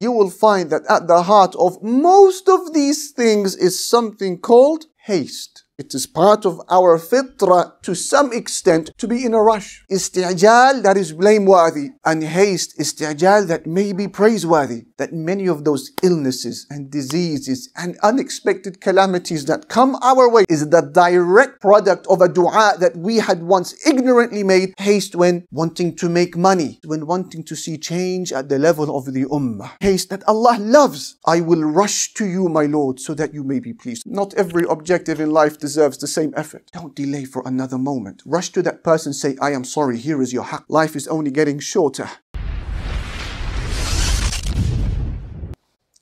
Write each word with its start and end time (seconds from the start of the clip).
you 0.00 0.12
will 0.12 0.30
find 0.30 0.70
that 0.70 0.82
at 0.88 1.06
the 1.06 1.22
heart 1.22 1.54
of 1.56 1.82
most 1.82 2.48
of 2.48 2.72
these 2.72 3.12
things 3.12 3.54
is 3.56 3.86
something 3.86 4.38
called 4.38 4.86
haste. 5.04 5.65
It 5.78 5.94
is 5.94 6.06
part 6.06 6.46
of 6.46 6.58
our 6.70 6.98
fitra 6.98 7.82
to 7.82 7.94
some 7.94 8.32
extent 8.32 8.92
to 8.96 9.06
be 9.06 9.26
in 9.26 9.34
a 9.34 9.42
rush. 9.42 9.84
Isti'jal 9.90 10.82
that 10.82 10.96
is 10.96 11.12
blameworthy 11.12 11.90
and 12.02 12.24
haste, 12.24 12.78
isti'jal 12.78 13.46
that 13.48 13.66
may 13.66 13.92
be 13.92 14.08
praiseworthy. 14.08 14.86
That 14.96 15.12
many 15.12 15.46
of 15.46 15.64
those 15.64 15.92
illnesses 16.02 16.66
and 16.70 16.90
diseases 16.90 17.70
and 17.76 17.98
unexpected 18.02 18.80
calamities 18.80 19.44
that 19.46 19.68
come 19.68 19.96
our 19.96 20.30
way 20.30 20.46
is 20.48 20.66
the 20.66 20.80
direct 20.80 21.60
product 21.60 22.06
of 22.06 22.22
a 22.22 22.28
dua 22.30 22.76
that 22.80 22.96
we 22.96 23.18
had 23.18 23.42
once 23.42 23.86
ignorantly 23.86 24.44
made. 24.44 24.72
Haste 24.78 25.14
when 25.14 25.44
wanting 25.50 25.94
to 25.96 26.08
make 26.08 26.38
money, 26.38 26.80
when 26.86 27.06
wanting 27.06 27.44
to 27.44 27.54
see 27.54 27.76
change 27.76 28.32
at 28.32 28.48
the 28.48 28.58
level 28.58 28.96
of 28.96 29.12
the 29.12 29.26
ummah. 29.26 29.72
Haste 29.82 30.08
that 30.08 30.26
Allah 30.26 30.56
loves. 30.58 31.18
I 31.26 31.42
will 31.42 31.64
rush 31.64 32.14
to 32.14 32.24
you, 32.24 32.48
my 32.48 32.64
Lord, 32.64 32.98
so 32.98 33.12
that 33.12 33.34
you 33.34 33.44
may 33.44 33.60
be 33.60 33.74
pleased. 33.74 34.04
Not 34.06 34.32
every 34.38 34.64
objective 34.70 35.20
in 35.20 35.32
life 35.32 35.58
deserves 35.66 35.98
the 35.98 36.06
same 36.06 36.32
effort. 36.36 36.70
Don't 36.72 36.94
delay 36.94 37.24
for 37.24 37.42
another 37.44 37.76
moment. 37.76 38.22
Rush 38.24 38.50
to 38.50 38.62
that 38.62 38.84
person, 38.84 39.12
say, 39.12 39.36
I 39.40 39.50
am 39.50 39.64
sorry, 39.64 39.98
here 39.98 40.22
is 40.22 40.32
your 40.32 40.44
haq. 40.44 40.64
Life 40.68 40.94
is 40.94 41.08
only 41.08 41.32
getting 41.32 41.58
shorter. 41.58 42.08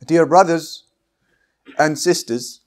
Dear 0.05 0.27
brothers 0.27 0.85
and 1.79 1.99
sisters, 1.99 2.61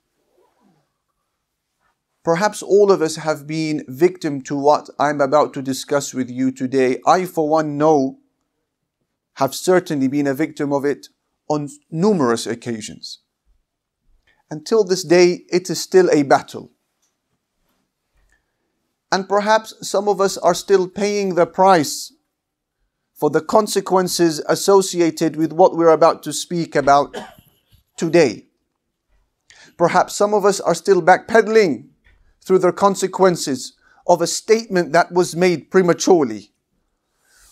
perhaps 2.23 2.64
all 2.64 2.92
of 2.92 3.04
us 3.04 3.18
have 3.18 3.45
been 3.45 3.86
victim 3.88 4.42
to 4.50 4.56
what 4.58 4.90
I'm 4.98 5.22
about 5.22 5.54
to 5.54 5.62
discuss 5.62 6.16
with 6.16 6.32
you 6.32 6.52
today. 6.52 7.00
I, 7.06 7.26
for 7.26 7.48
one, 7.48 7.78
know, 7.78 8.18
have 9.36 9.54
certainly 9.54 10.08
been 10.08 10.26
a 10.26 10.34
victim 10.34 10.73
of 10.73 10.84
it 10.84 11.09
on 11.48 11.70
numerous 11.92 12.48
occasions. 12.48 13.20
Until 14.50 14.84
this 14.84 15.04
day, 15.04 15.45
it 15.52 15.70
is 15.70 15.80
still 15.80 16.09
a 16.09 16.23
battle. 16.23 16.72
And 19.11 19.27
perhaps 19.30 19.73
some 19.88 20.08
of 20.08 20.19
us 20.19 20.38
are 20.38 20.53
still 20.53 20.88
paying 20.88 21.36
the 21.36 21.45
price 21.45 22.13
for 23.14 23.30
the 23.30 23.41
consequences 23.41 24.39
associated 24.47 25.36
with 25.36 25.53
what 25.53 25.75
we're 25.75 25.89
about 25.89 26.23
to 26.23 26.33
speak 26.33 26.75
about 26.75 27.16
today. 27.95 28.45
Perhaps 29.77 30.16
some 30.16 30.33
of 30.33 30.45
us 30.45 30.59
are 30.59 30.75
still 30.75 31.02
backpedaling 31.02 31.88
through 32.44 32.59
the 32.59 32.72
consequences 32.72 33.73
of 34.08 34.22
a 34.22 34.27
statement 34.27 34.91
that 34.94 35.11
was 35.11 35.36
made 35.36 35.71
prematurely 35.71 36.52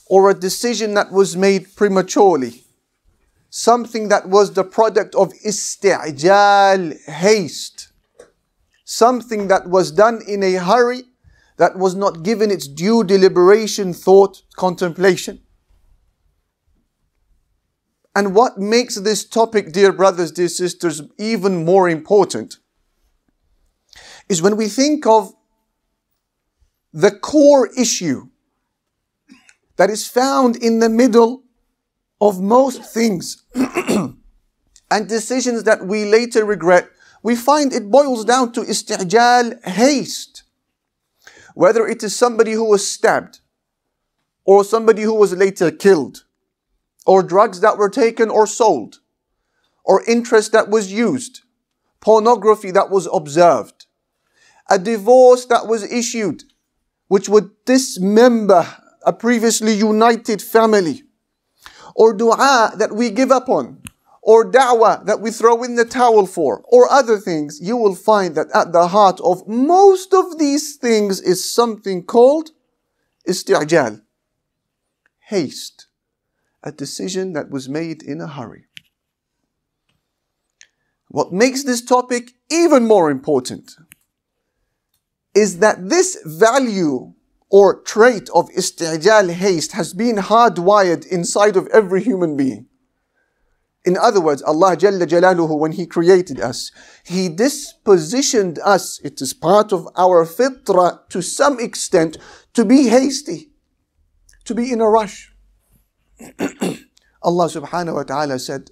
or 0.07 0.29
a 0.29 0.33
decision 0.33 0.93
that 0.93 1.11
was 1.11 1.35
made 1.35 1.75
prematurely. 1.75 2.63
Something 3.49 4.09
that 4.09 4.27
was 4.29 4.53
the 4.53 4.63
product 4.63 5.15
of 5.15 5.33
isti'jal, 5.45 7.09
haste. 7.09 7.91
Something 8.83 9.47
that 9.47 9.67
was 9.67 9.91
done 9.91 10.21
in 10.27 10.43
a 10.43 10.53
hurry 10.53 11.03
that 11.57 11.77
was 11.77 11.95
not 11.95 12.23
given 12.23 12.51
its 12.51 12.67
due 12.67 13.03
deliberation, 13.03 13.93
thought, 13.93 14.41
contemplation. 14.55 15.41
And 18.15 18.33
what 18.33 18.57
makes 18.57 18.95
this 18.95 19.25
topic, 19.25 19.71
dear 19.73 19.91
brothers, 19.91 20.31
dear 20.31 20.47
sisters, 20.47 21.01
even 21.17 21.65
more 21.65 21.89
important 21.89 22.57
is 24.29 24.41
when 24.41 24.55
we 24.55 24.67
think 24.67 25.05
of 25.05 25.33
the 26.93 27.11
core 27.11 27.69
issue 27.77 28.29
that 29.75 29.89
is 29.89 30.07
found 30.07 30.55
in 30.55 30.79
the 30.79 30.89
middle 30.89 31.43
of 32.21 32.39
most 32.39 32.83
things 32.83 33.43
and 33.55 35.09
decisions 35.09 35.63
that 35.63 35.85
we 35.85 36.05
later 36.05 36.45
regret, 36.45 36.89
we 37.21 37.35
find 37.35 37.73
it 37.73 37.91
boils 37.91 38.23
down 38.23 38.51
to 38.53 38.61
isti'jal, 38.61 39.61
haste 39.65 40.34
whether 41.55 41.87
it 41.87 42.03
is 42.03 42.15
somebody 42.15 42.51
who 42.51 42.65
was 42.65 42.87
stabbed, 42.87 43.39
or 44.43 44.63
somebody 44.63 45.01
who 45.01 45.13
was 45.13 45.33
later 45.33 45.71
killed, 45.71 46.25
or 47.07 47.23
drugs 47.23 47.61
that 47.61 47.77
were 47.77 47.89
taken 47.89 48.29
or 48.29 48.45
sold, 48.45 48.99
or 49.83 50.03
interest 50.05 50.51
that 50.51 50.69
was 50.69 50.91
used, 50.91 51.41
pornography 52.01 52.71
that 52.71 52.89
was 52.89 53.07
observed, 53.11 53.87
a 54.69 54.77
divorce 54.77 55.45
that 55.45 55.65
was 55.65 55.89
issued, 55.91 56.43
which 57.07 57.29
would 57.29 57.49
dismember 57.65 58.67
a 59.05 59.13
previously 59.13 59.73
united 59.73 60.41
family, 60.41 61.03
or 61.95 62.13
dua 62.13 62.73
that 62.75 62.91
we 62.91 63.09
give 63.09 63.31
up 63.31 63.47
on, 63.47 63.81
or 64.25 64.43
da'wah 64.43 65.05
that 65.05 65.21
we 65.21 65.29
throw 65.29 65.61
in 65.61 65.75
the 65.75 65.85
towel 65.85 66.25
for, 66.25 66.63
or 66.65 66.91
other 66.91 67.19
things, 67.19 67.59
you 67.61 67.77
will 67.77 67.93
find 67.93 68.33
that 68.33 68.47
at 68.55 68.73
the 68.73 68.87
heart 68.87 69.21
of 69.23 69.47
most 69.47 70.15
of 70.15 70.39
these 70.39 70.77
things 70.77 71.21
is 71.21 71.53
something 71.53 72.03
called 72.03 72.49
isti'jal, 73.29 74.01
haste, 75.29 75.85
a 76.63 76.71
decision 76.71 77.33
that 77.33 77.51
was 77.51 77.69
made 77.69 78.01
in 78.01 78.19
a 78.19 78.25
hurry. 78.25 78.65
What 81.09 81.31
makes 81.31 81.63
this 81.63 81.83
topic 81.85 82.31
even 82.49 82.87
more 82.87 83.11
important 83.11 83.75
is 85.35 85.59
that 85.59 85.87
this 85.87 86.17
value 86.25 87.13
or 87.51 87.79
trait 87.83 88.27
of 88.33 88.49
isti'jal 88.57 89.29
haste 89.29 89.73
has 89.73 89.93
been 89.93 90.15
hardwired 90.15 91.05
inside 91.05 91.55
of 91.55 91.67
every 91.67 92.01
human 92.01 92.35
being. 92.35 92.65
In 93.84 93.96
other 93.96 94.20
words, 94.20 94.42
Allah 94.42 94.76
Jalla 94.76 95.06
Jalaluhu, 95.06 95.58
when 95.58 95.72
He 95.72 95.86
created 95.86 96.38
us, 96.40 96.70
He 97.04 97.28
dispositioned 97.28 98.58
us, 98.64 99.00
it 99.02 99.20
is 99.22 99.32
part 99.32 99.72
of 99.72 99.88
our 99.96 100.26
fitrah 100.26 101.08
to 101.08 101.22
some 101.22 101.58
extent, 101.58 102.18
to 102.52 102.64
be 102.64 102.88
hasty, 102.88 103.50
to 104.44 104.54
be 104.54 104.70
in 104.70 104.80
a 104.80 104.88
rush. 104.88 105.32
Allah 107.22 107.46
subhanahu 107.48 107.94
wa 107.94 108.02
ta'ala 108.02 108.38
said, 108.38 108.70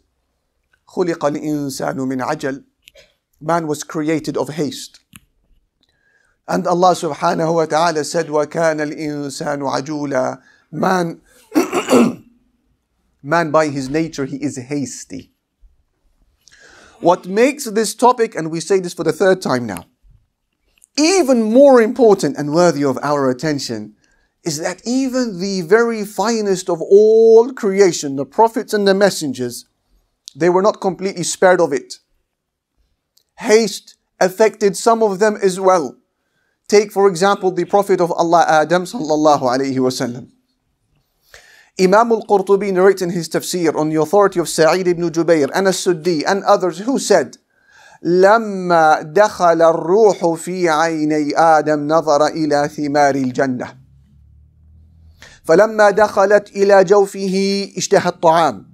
خُلِقَ 0.89 1.17
الْإِنسَانُ 1.17 1.97
مِنْ 1.97 2.23
عَجَلٍ 2.23 2.65
Man 3.41 3.67
was 3.67 3.85
created 3.85 4.37
of 4.37 4.51
haste. 4.51 5.01
And 6.47 6.67
Allah 6.67 6.93
subhanahu 6.93 7.55
wa 7.55 7.67
ta'ala 7.67 8.05
said, 8.05 8.27
وَكَانَ 8.27 8.81
الْإِنسَانُ 8.81 9.61
عَجُولًا 9.61 10.41
Man 10.73 11.21
Man 13.24 13.52
by 13.52 13.70
his 13.70 13.90
nature, 13.90 14.26
he 14.26 14.36
is 14.36 14.58
hasty. 14.58 15.32
What 17.00 17.26
makes 17.26 17.66
this 17.66 17.96
topic, 17.96 18.36
and 18.36 18.52
we 18.52 18.60
say 18.60 18.80
this 18.80 18.94
for 18.94 19.04
the 19.04 19.14
third 19.14 19.42
time 19.42 19.66
now, 19.66 19.86
even 20.98 21.42
more 21.42 21.82
important 21.82 22.38
and 22.38 22.54
worthy 22.54 22.84
of 22.84 23.00
our 23.02 23.30
attention 23.30 23.96
is 24.44 24.60
that 24.60 24.82
even 24.86 25.40
the 25.40 25.62
very 25.62 26.06
finest 26.06 26.70
of 26.70 26.82
all 26.82 27.54
creation, 27.54 28.18
the 28.18 28.26
prophets 28.26 28.74
and 28.74 28.86
the 28.88 28.94
messengers, 28.94 29.66
they 30.36 30.50
were 30.50 30.62
not 30.62 30.82
completely 30.82 31.24
spared 31.24 31.62
of 31.62 31.72
it. 31.72 31.96
Haste 33.40 33.96
affected 34.20 34.76
some 34.76 35.02
of 35.02 35.20
them 35.20 35.38
as 35.42 35.60
well. 35.60 35.98
Take, 36.68 36.92
for 36.92 37.08
example, 37.08 37.52
the 37.52 37.66
Prophet 37.66 38.02
of 38.02 38.12
Allah, 38.12 38.46
Adam 38.48 38.84
sallallahu 38.84 39.42
alayhi 39.42 39.76
wasallam. 39.76 40.32
Imam 41.80 42.12
al-Qurtubi 42.12 42.72
narrates 42.72 43.02
in 43.02 43.10
his 43.10 43.30
tafsir 43.30 43.76
on 43.76 43.90
the 43.90 44.00
authority 44.00 44.40
of 44.40 44.48
Sa'id 44.48 44.88
ibn 44.88 45.10
Jubair 45.10 45.50
and 45.56 45.68
as-Suddi 45.68 46.24
and 46.28 46.44
others 46.44 46.80
who 46.80 47.00
said, 47.00 47.38
لما 48.04 49.02
دخل 49.02 49.62
الروح 49.62 50.34
في 50.34 50.70
عيني 50.70 51.38
آدم 51.38 51.88
نظر 51.88 52.28
إلى 52.28 52.70
ثمار 52.78 53.16
الجنة 53.16 53.76
فلما 55.44 55.90
دخلت 55.90 56.50
إلى 56.50 56.84
جوفه 56.84 57.68
اشتهى 57.78 58.10
الطعام 58.10 58.66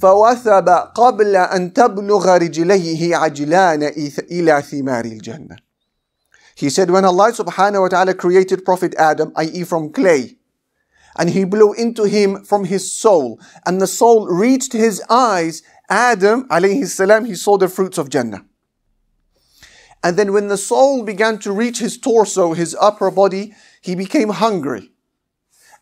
فوثب 0.00 0.68
قبل 0.94 1.36
أن 1.36 1.72
تبلغ 1.72 2.36
رجليه 2.36 3.16
عجلان 3.16 3.82
إلى 4.30 4.62
ثمار 4.62 5.04
الجنة 5.04 5.56
He 6.56 6.68
said 6.68 6.90
when 6.90 7.04
Allah 7.04 7.32
subhanahu 7.32 7.82
wa 7.82 7.88
ta'ala 7.88 8.12
created 8.14 8.64
Prophet 8.66 8.94
Adam, 8.98 9.32
i.e. 9.36 9.64
from 9.64 9.90
clay, 9.92 10.36
and 11.20 11.28
he 11.28 11.44
blew 11.44 11.74
into 11.74 12.04
him 12.04 12.42
from 12.44 12.64
his 12.64 12.90
soul, 12.90 13.38
and 13.66 13.78
the 13.78 13.86
soul 13.86 14.26
reached 14.26 14.72
his 14.72 15.02
eyes. 15.10 15.62
Adam, 15.90 16.48
alayhi 16.48 16.86
salam, 16.86 17.26
he 17.26 17.34
saw 17.34 17.58
the 17.58 17.68
fruits 17.68 17.98
of 17.98 18.08
Jannah. 18.08 18.46
And 20.02 20.16
then 20.16 20.32
when 20.32 20.48
the 20.48 20.56
soul 20.56 21.02
began 21.02 21.38
to 21.40 21.52
reach 21.52 21.78
his 21.78 21.98
torso, 21.98 22.54
his 22.54 22.74
upper 22.80 23.10
body, 23.10 23.52
he 23.82 23.94
became 23.94 24.30
hungry. 24.30 24.92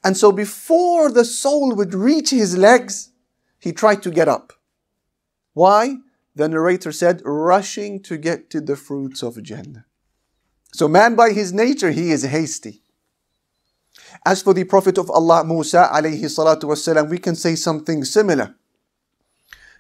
And 0.03 0.17
so 0.17 0.33
before 0.33 1.09
the 1.09 1.25
soul 1.25 1.73
would 1.77 1.95
reach 1.95 2.31
his 2.31 2.59
legs, 2.59 3.13
he 3.61 3.71
tried 3.71 4.03
to 4.03 4.11
get 4.11 4.27
up. 4.27 4.55
Why? 5.53 5.99
The 6.35 6.49
narrator 6.49 6.91
said, 6.91 7.23
rushing 7.25 8.03
to 8.03 8.17
get 8.17 8.51
to 8.51 8.61
the 8.61 8.75
fruits 8.75 9.23
of 9.23 9.41
Jannah. 9.41 9.87
So 10.73 10.89
man 10.89 11.15
by 11.15 11.31
his 11.31 11.53
nature, 11.53 11.93
he 11.93 12.11
is 12.11 12.25
hasty. 12.25 12.83
As 14.26 14.42
for 14.42 14.54
the 14.54 14.64
Prophet 14.64 14.98
of 14.98 15.10
Allah 15.10 15.44
Musa 15.44 15.90
alayhi 15.92 16.24
salatu 16.26 16.64
wasalam, 16.64 17.10
we 17.10 17.18
can 17.18 17.36
say 17.36 17.56
something 17.56 18.04
similar. 18.04 18.56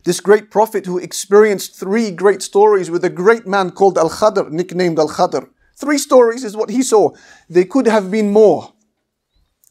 This 0.04 0.20
great 0.20 0.52
prophet 0.52 0.86
who 0.86 0.98
experienced 0.98 1.76
three 1.80 2.12
great 2.12 2.42
stories 2.42 2.92
with 2.92 3.06
a 3.06 3.10
great 3.10 3.48
man 3.48 3.72
called 3.72 3.98
Al 3.98 4.10
Khadr, 4.10 4.52
nicknamed 4.52 5.00
Al 5.00 5.08
Khadr. 5.08 5.48
Three 5.78 5.98
stories 5.98 6.44
is 6.44 6.58
what 6.58 6.70
he 6.70 6.84
saw. 6.84 7.12
They 7.50 7.64
could 7.64 7.88
have 7.88 8.12
been 8.12 8.32
more. 8.32 8.74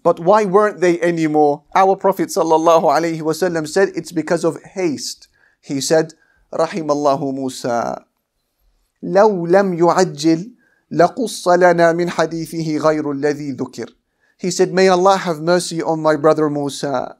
But 0.02 0.18
why 0.18 0.44
weren't 0.44 0.80
they 0.80 1.00
anymore? 1.00 1.64
Our 1.74 1.96
Prophet 1.96 2.28
ﷺ 2.28 3.68
said 3.68 3.90
it's 3.94 4.10
because 4.10 4.42
of 4.42 4.60
haste. 4.62 5.28
He 5.60 5.80
said, 5.80 6.14
رحم 6.52 6.90
الله 6.90 7.32
موسى 7.32 7.96
لو 9.02 9.46
لم 9.46 9.74
يعجل 9.74 10.52
لقص 10.90 11.48
لنا 11.48 11.92
من 11.92 12.10
حديثه 12.10 12.76
غير 12.76 13.12
الذي 13.12 13.52
ذكر. 13.52 13.90
he 14.37 14.51
said, 14.51 14.71
May 14.71 14.87
Allah 14.87 15.17
have 15.17 15.41
mercy 15.41 15.81
on 15.81 16.01
my 16.01 16.15
brother 16.15 16.49
Musa. 16.49 17.17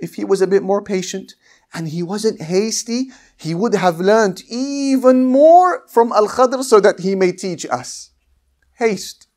If 0.00 0.14
he 0.14 0.24
was 0.24 0.40
a 0.40 0.46
bit 0.46 0.62
more 0.62 0.82
patient 0.82 1.34
and 1.74 1.88
he 1.88 2.02
wasn't 2.02 2.40
hasty, 2.40 3.10
he 3.36 3.54
would 3.54 3.74
have 3.74 4.00
learned 4.00 4.42
even 4.48 5.26
more 5.26 5.86
from 5.88 6.12
Al 6.12 6.28
Khadr 6.28 6.62
so 6.64 6.80
that 6.80 7.00
he 7.00 7.14
may 7.14 7.32
teach 7.32 7.66
us. 7.66 8.10
Haste. 8.78 9.28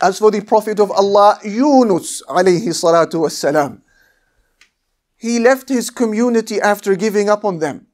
As 0.00 0.18
for 0.18 0.30
the 0.30 0.40
Prophet 0.40 0.80
of 0.80 0.90
Allah, 0.90 1.38
Yunus 1.44 2.22
alayhi 2.28 2.74
salatu 2.74 3.20
wasalam, 3.22 3.82
he 5.16 5.38
left 5.38 5.68
his 5.68 5.90
community 5.90 6.60
after 6.60 6.96
giving 6.96 7.28
up 7.28 7.44
on 7.44 7.60
them 7.60 7.86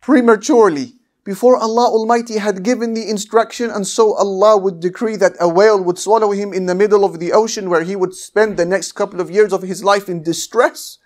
prematurely 0.00 0.94
before 1.23 1.57
Allah 1.57 1.85
Almighty 1.85 2.37
had 2.39 2.63
given 2.63 2.93
the 2.93 3.07
instruction, 3.07 3.69
and 3.69 3.85
so 3.85 4.15
Allah 4.15 4.57
would 4.57 4.79
decree 4.79 5.15
that 5.17 5.35
a 5.39 5.47
whale 5.47 5.79
would 5.83 5.99
swallow 5.99 6.31
him 6.31 6.53
in 6.53 6.65
the 6.65 6.73
middle 6.73 7.05
of 7.05 7.19
the 7.19 7.33
ocean 7.33 7.69
where 7.69 7.83
he 7.83 7.95
would 7.95 8.15
spend 8.15 8.57
the 8.57 8.65
next 8.65 8.93
couple 8.93 9.21
of 9.21 9.29
years 9.29 9.53
of 9.53 9.61
his 9.61 9.83
life 9.83 10.09
in 10.09 10.23
distress. 10.23 10.97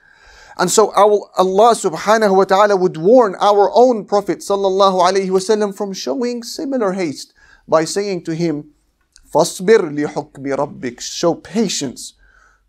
And 0.58 0.70
so 0.70 0.94
our, 0.96 1.30
Allah 1.36 1.74
subhanahu 1.76 2.38
wa 2.38 2.44
ta'ala 2.46 2.76
would 2.78 2.96
warn 2.98 3.36
our 3.40 3.72
own 3.74 4.06
Prophet 4.06 4.40
sallallahu 4.40 5.02
alayhi 5.02 5.30
wasallam 5.30 5.76
from 5.76 5.94
showing 5.94 6.44
similar 6.44 6.94
haste 6.94 7.34
by 7.68 7.86
saying 7.86 8.24
to 8.26 8.36
him, 8.36 8.72
فَاصْبِرْ 9.34 9.92
لِحُكْمِ 9.98 10.46
رَبِّكَ 10.56 11.02
Show 11.02 11.34
patience 11.36 12.14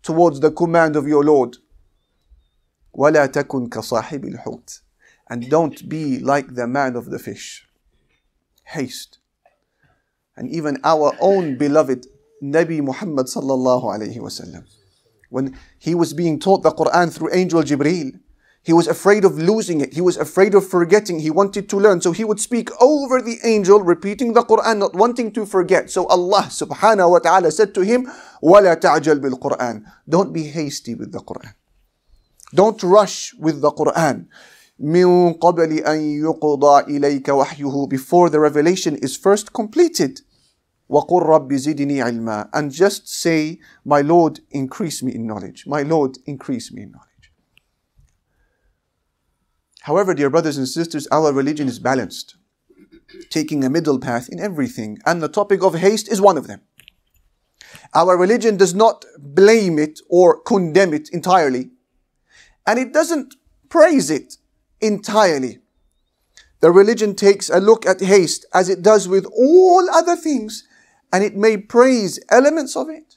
towards 0.01 0.39
the 0.39 0.51
command 0.51 0.95
of 0.95 1.07
your 1.07 1.23
Lord. 1.23 1.57
وَلَا 2.97 3.27
تَكُنْ 3.27 3.69
كَصَاحِبِ 3.69 4.33
الْحُوتِ 4.33 4.81
and 5.29 5.49
don't 5.49 5.87
be 5.89 6.19
like 6.19 6.55
the 6.55 6.67
man 6.67 6.95
of 6.95 7.05
the 7.09 7.19
fish. 7.19 7.67
Haste. 8.63 9.19
And 10.35 10.49
even 10.49 10.79
our 10.83 11.15
own 11.19 11.57
beloved 11.57 12.07
Nabi 12.43 12.81
Muhammad 12.81 13.27
sallallahu 13.27 13.83
alayhi 13.83 14.17
wasallam, 14.17 14.65
when 15.29 15.57
he 15.79 15.95
was 15.95 16.13
being 16.13 16.39
taught 16.39 16.63
the 16.63 16.71
Quran 16.71 17.13
through 17.13 17.33
angel 17.33 17.63
Jibreel, 17.63 18.19
he 18.65 18.73
was 18.73 18.87
afraid 18.87 19.23
of 19.25 19.37
losing 19.37 19.79
it. 19.81 19.93
He 19.93 20.01
was 20.01 20.17
afraid 20.17 20.55
of 20.55 20.67
forgetting. 20.67 21.19
He 21.19 21.29
wanted 21.29 21.69
to 21.69 21.77
learn. 21.77 22.01
So 22.01 22.11
he 22.11 22.23
would 22.23 22.39
speak 22.39 22.69
over 22.81 23.21
the 23.21 23.37
angel, 23.43 23.79
repeating 23.81 24.33
the 24.33 24.41
Quran, 24.41 24.79
not 24.79 24.95
wanting 24.95 25.31
to 25.33 25.45
forget. 25.45 25.91
So 25.91 26.07
Allah 26.07 26.49
subhanahu 26.49 27.11
wa 27.11 27.19
ta'ala 27.19 27.51
said 27.51 27.75
to 27.75 27.81
him, 27.81 28.09
وَلَا 28.41 28.75
تَعْجَلْ 28.81 29.21
بِالْقُرْآنِ 29.21 29.85
Don't 30.09 30.33
be 30.33 30.45
hasty 30.45 30.95
with 30.95 31.11
the 31.11 31.19
Quran. 31.19 31.53
Don't 32.55 32.81
rush 32.81 33.35
with 33.35 33.61
the 33.61 33.71
Quran. 33.71 34.27
من 34.79 35.33
قبل 35.33 35.73
أن 35.79 35.99
يقضى 35.99 36.97
إليك 36.97 37.29
وحيه 37.29 37.89
before 37.89 38.29
the 38.29 38.39
revelation 38.39 38.95
is 38.95 39.15
first 39.15 39.53
completed 39.53 40.21
وقل 40.89 41.21
رب 41.21 41.53
زدني 41.53 42.01
علما 42.01 42.49
and 42.53 42.71
just 42.71 43.07
say 43.07 43.59
my 43.85 44.01
Lord 44.01 44.39
increase 44.51 45.01
me 45.01 45.13
in 45.15 45.25
knowledge 45.25 45.65
my 45.65 45.81
Lord 45.81 46.17
increase 46.25 46.71
me 46.71 46.83
in 46.83 46.91
knowledge 46.91 47.15
However, 49.85 50.15
dear 50.15 50.31
brothers 50.31 50.57
and 50.57 50.67
sisters, 50.67 51.07
our 51.11 51.31
religion 51.31 51.67
is 51.67 51.77
balanced, 51.77 52.37
taking 53.29 53.63
a 53.63 53.69
middle 53.69 53.99
path 53.99 54.27
in 54.29 54.39
everything, 54.39 54.97
and 55.05 55.21
the 55.21 55.27
topic 55.27 55.61
of 55.61 55.75
haste 55.75 56.11
is 56.11 56.19
one 56.19 56.39
of 56.39 56.47
them. 56.47 56.61
Our 57.93 58.17
religion 58.17 58.57
does 58.57 58.73
not 58.73 59.05
blame 59.19 59.77
it 59.77 59.99
or 60.09 60.41
condemn 60.41 60.91
it 60.91 61.09
entirely, 61.09 61.69
and 62.65 62.79
it 62.79 62.93
doesn't 62.93 63.35
praise 63.69 64.09
it 64.09 64.37
entirely. 64.80 65.58
The 66.60 66.70
religion 66.70 67.14
takes 67.14 67.48
a 67.48 67.58
look 67.58 67.86
at 67.86 68.00
haste 68.00 68.44
as 68.52 68.68
it 68.68 68.82
does 68.82 69.08
with 69.08 69.26
all 69.26 69.88
other 69.90 70.16
things, 70.16 70.64
and 71.12 71.24
it 71.24 71.36
may 71.36 71.56
praise 71.56 72.20
elements 72.30 72.76
of 72.76 72.88
it 72.88 73.16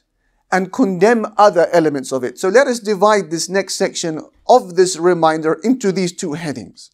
and 0.50 0.72
condemn 0.72 1.26
other 1.36 1.68
elements 1.72 2.12
of 2.12 2.24
it. 2.24 2.38
So 2.38 2.48
let 2.48 2.66
us 2.66 2.78
divide 2.78 3.30
this 3.30 3.48
next 3.48 3.74
section 3.74 4.20
of 4.48 4.76
this 4.76 4.96
reminder 4.96 5.54
into 5.64 5.92
these 5.92 6.12
two 6.12 6.34
headings. 6.34 6.90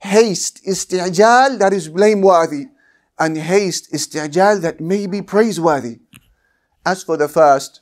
Haste, 0.00 0.60
is 0.64 0.84
isti'jal, 0.84 1.58
that 1.58 1.72
is 1.72 1.88
blameworthy, 1.88 2.66
and 3.18 3.36
haste, 3.36 3.92
is 3.92 4.06
isti'jal, 4.08 4.62
that 4.62 4.80
may 4.80 5.06
be 5.06 5.22
praiseworthy. 5.22 5.98
As 6.84 7.02
for 7.02 7.16
the 7.16 7.28
first, 7.28 7.80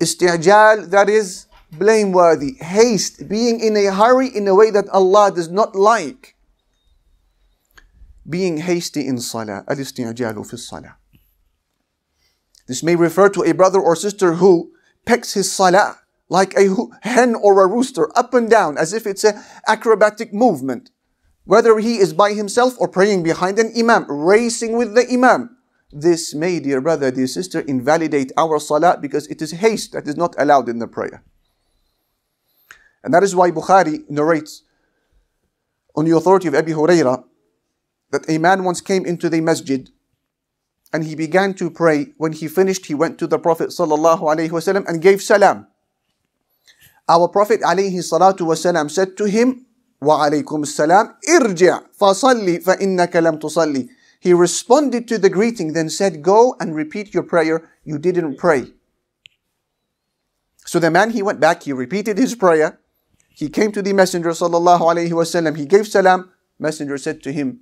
isti'jal, 0.00 0.90
that 0.90 1.08
is 1.08 1.46
blameworthy, 1.78 2.54
haste, 2.60 3.28
being 3.28 3.60
in 3.60 3.76
a 3.76 3.92
hurry 3.92 4.28
in 4.28 4.48
a 4.48 4.54
way 4.54 4.70
that 4.70 4.88
Allah 4.90 5.32
does 5.34 5.50
not 5.50 5.74
like. 5.74 6.36
Being 8.28 8.58
hasty 8.58 9.06
in 9.06 9.18
salah, 9.18 9.64
salah. 9.68 10.96
This 12.66 12.82
may 12.82 12.96
refer 12.96 13.28
to 13.28 13.42
a 13.42 13.52
brother 13.52 13.80
or 13.80 13.94
sister 13.94 14.34
who 14.34 14.72
pecks 15.04 15.34
his 15.34 15.52
salah 15.52 15.98
like 16.30 16.54
a 16.56 16.74
hen 17.02 17.34
or 17.34 17.62
a 17.62 17.66
rooster 17.66 18.10
up 18.16 18.32
and 18.32 18.48
down 18.48 18.78
as 18.78 18.92
if 18.92 19.06
it's 19.06 19.24
an 19.24 19.42
acrobatic 19.68 20.32
movement. 20.32 20.90
Whether 21.44 21.78
he 21.78 21.98
is 21.98 22.14
by 22.14 22.32
himself 22.32 22.74
or 22.80 22.88
praying 22.88 23.22
behind 23.22 23.58
an 23.58 23.72
imam, 23.76 24.06
racing 24.10 24.76
with 24.76 24.94
the 24.94 25.06
imam. 25.12 25.58
This 25.92 26.34
may, 26.34 26.58
dear 26.58 26.80
brother, 26.80 27.10
dear 27.10 27.26
sister, 27.26 27.60
invalidate 27.60 28.32
our 28.36 28.58
salah 28.58 28.98
because 29.00 29.26
it 29.28 29.42
is 29.42 29.52
haste 29.52 29.92
that 29.92 30.08
is 30.08 30.16
not 30.16 30.34
allowed 30.38 30.68
in 30.68 30.78
the 30.78 30.88
prayer. 30.88 31.22
And 33.03 33.13
that 33.13 33.23
is 33.23 33.35
why 33.35 33.51
Bukhari 33.51 34.09
narrates 34.09 34.63
on 35.95 36.05
the 36.05 36.15
authority 36.15 36.47
of 36.47 36.55
Abi 36.55 36.73
Huraira 36.73 37.23
that 38.11 38.29
a 38.29 38.37
man 38.37 38.63
once 38.63 38.81
came 38.81 39.05
into 39.05 39.29
the 39.29 39.41
masjid 39.41 39.89
and 40.91 41.03
he 41.03 41.15
began 41.15 41.53
to 41.55 41.69
pray. 41.69 42.13
When 42.17 42.33
he 42.33 42.47
finished, 42.47 42.87
he 42.87 42.95
went 42.95 43.19
to 43.19 43.27
the 43.27 43.39
Prophet 43.39 43.69
ﷺ 43.69 44.87
and 44.87 45.01
gave 45.01 45.21
salam. 45.21 45.67
Our 47.07 47.27
Prophet 47.27 47.61
ﷺ 47.61 48.91
said 48.91 49.17
to 49.17 49.25
him, 49.25 49.65
وعليكم 50.01 50.63
السلام 50.63 51.15
ارجع 51.29 51.81
فصلي 51.99 52.59
فإنك 52.59 53.15
لم 53.15 53.39
تصلي. 53.39 53.89
He 54.21 54.33
responded 54.33 55.07
to 55.07 55.17
the 55.17 55.29
greeting, 55.29 55.73
then 55.73 55.89
said, 55.89 56.21
Go 56.21 56.55
and 56.59 56.75
repeat 56.75 57.13
your 57.13 57.23
prayer. 57.23 57.69
You 57.83 57.97
didn't 57.99 58.37
pray. 58.37 58.71
So 60.65 60.79
the 60.79 60.91
man, 60.91 61.11
he 61.11 61.21
went 61.21 61.39
back, 61.39 61.63
he 61.63 61.73
repeated 61.73 62.17
his 62.17 62.35
prayer, 62.35 62.79
he 63.33 63.49
came 63.49 63.71
to 63.71 63.81
the 63.81 63.93
Messenger 63.93 64.31
sallallahu 64.31 64.81
alaihi 64.81 65.11
wasallam. 65.11 65.55
He 65.57 65.65
gave 65.65 65.87
salam. 65.87 66.31
Messenger 66.59 66.97
said 66.97 67.23
to 67.23 67.31
him, 67.31 67.61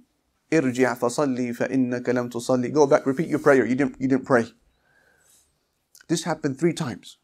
"Irji' 0.52 0.98
fasalli 0.98 1.56
fa 1.56 1.68
innaka 1.68 2.14
lam 2.14 2.30
tusalli." 2.30 2.74
Go 2.74 2.88
back, 2.88 3.06
repeat 3.06 3.28
your 3.28 3.40
prayer. 3.40 3.66
You 3.66 3.76
didn't, 3.76 3.96
you 4.00 4.08
didn't 4.08 4.26
pray. 4.26 4.46
This 6.08 6.24
happened 6.24 6.58
three 6.60 6.74
times. 6.74 7.18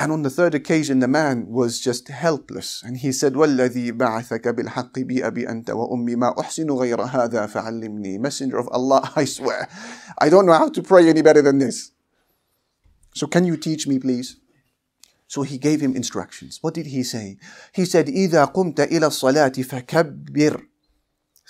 And 0.00 0.10
on 0.10 0.22
the 0.22 0.30
third 0.30 0.54
occasion, 0.54 1.00
the 1.00 1.08
man 1.08 1.48
was 1.48 1.78
just 1.78 2.08
helpless. 2.08 2.82
And 2.82 2.96
he 2.96 3.12
said, 3.12 3.34
وَالَّذِي 3.34 3.92
بَعَثَكَ 3.92 4.40
بِالْحَقِّ 4.40 4.94
بِأَبِي 4.94 5.46
أَنْتَ 5.46 5.66
وَأُمِّي 5.66 6.16
مَا 6.16 6.34
أُحْسِنُ 6.38 6.70
غَيْرَ 6.70 6.96
هَذَا 6.96 7.52
فَعَلِّمْنِي 7.52 8.18
Messenger 8.18 8.56
of 8.56 8.68
Allah, 8.68 9.12
I 9.14 9.26
swear, 9.26 9.68
I 10.18 10.30
don't 10.30 10.46
know 10.46 10.54
how 10.54 10.70
to 10.70 10.82
pray 10.82 11.06
any 11.06 11.20
better 11.20 11.42
than 11.42 11.58
this. 11.58 11.92
So 13.14 13.26
can 13.26 13.44
you 13.44 13.58
teach 13.58 13.86
me, 13.86 13.98
please? 13.98 14.40
So 15.28 15.42
he 15.42 15.58
gave 15.58 15.80
him 15.80 15.94
instructions. 15.94 16.58
What 16.60 16.74
did 16.74 16.86
he 16.86 17.02
say? 17.02 17.38
He 17.72 17.84
said, 17.84 18.08
إذا 18.08 18.44
قمت 18.44 18.80
إلى 18.80 19.06
الصلاة 19.06 19.52
فكبر 19.62 20.70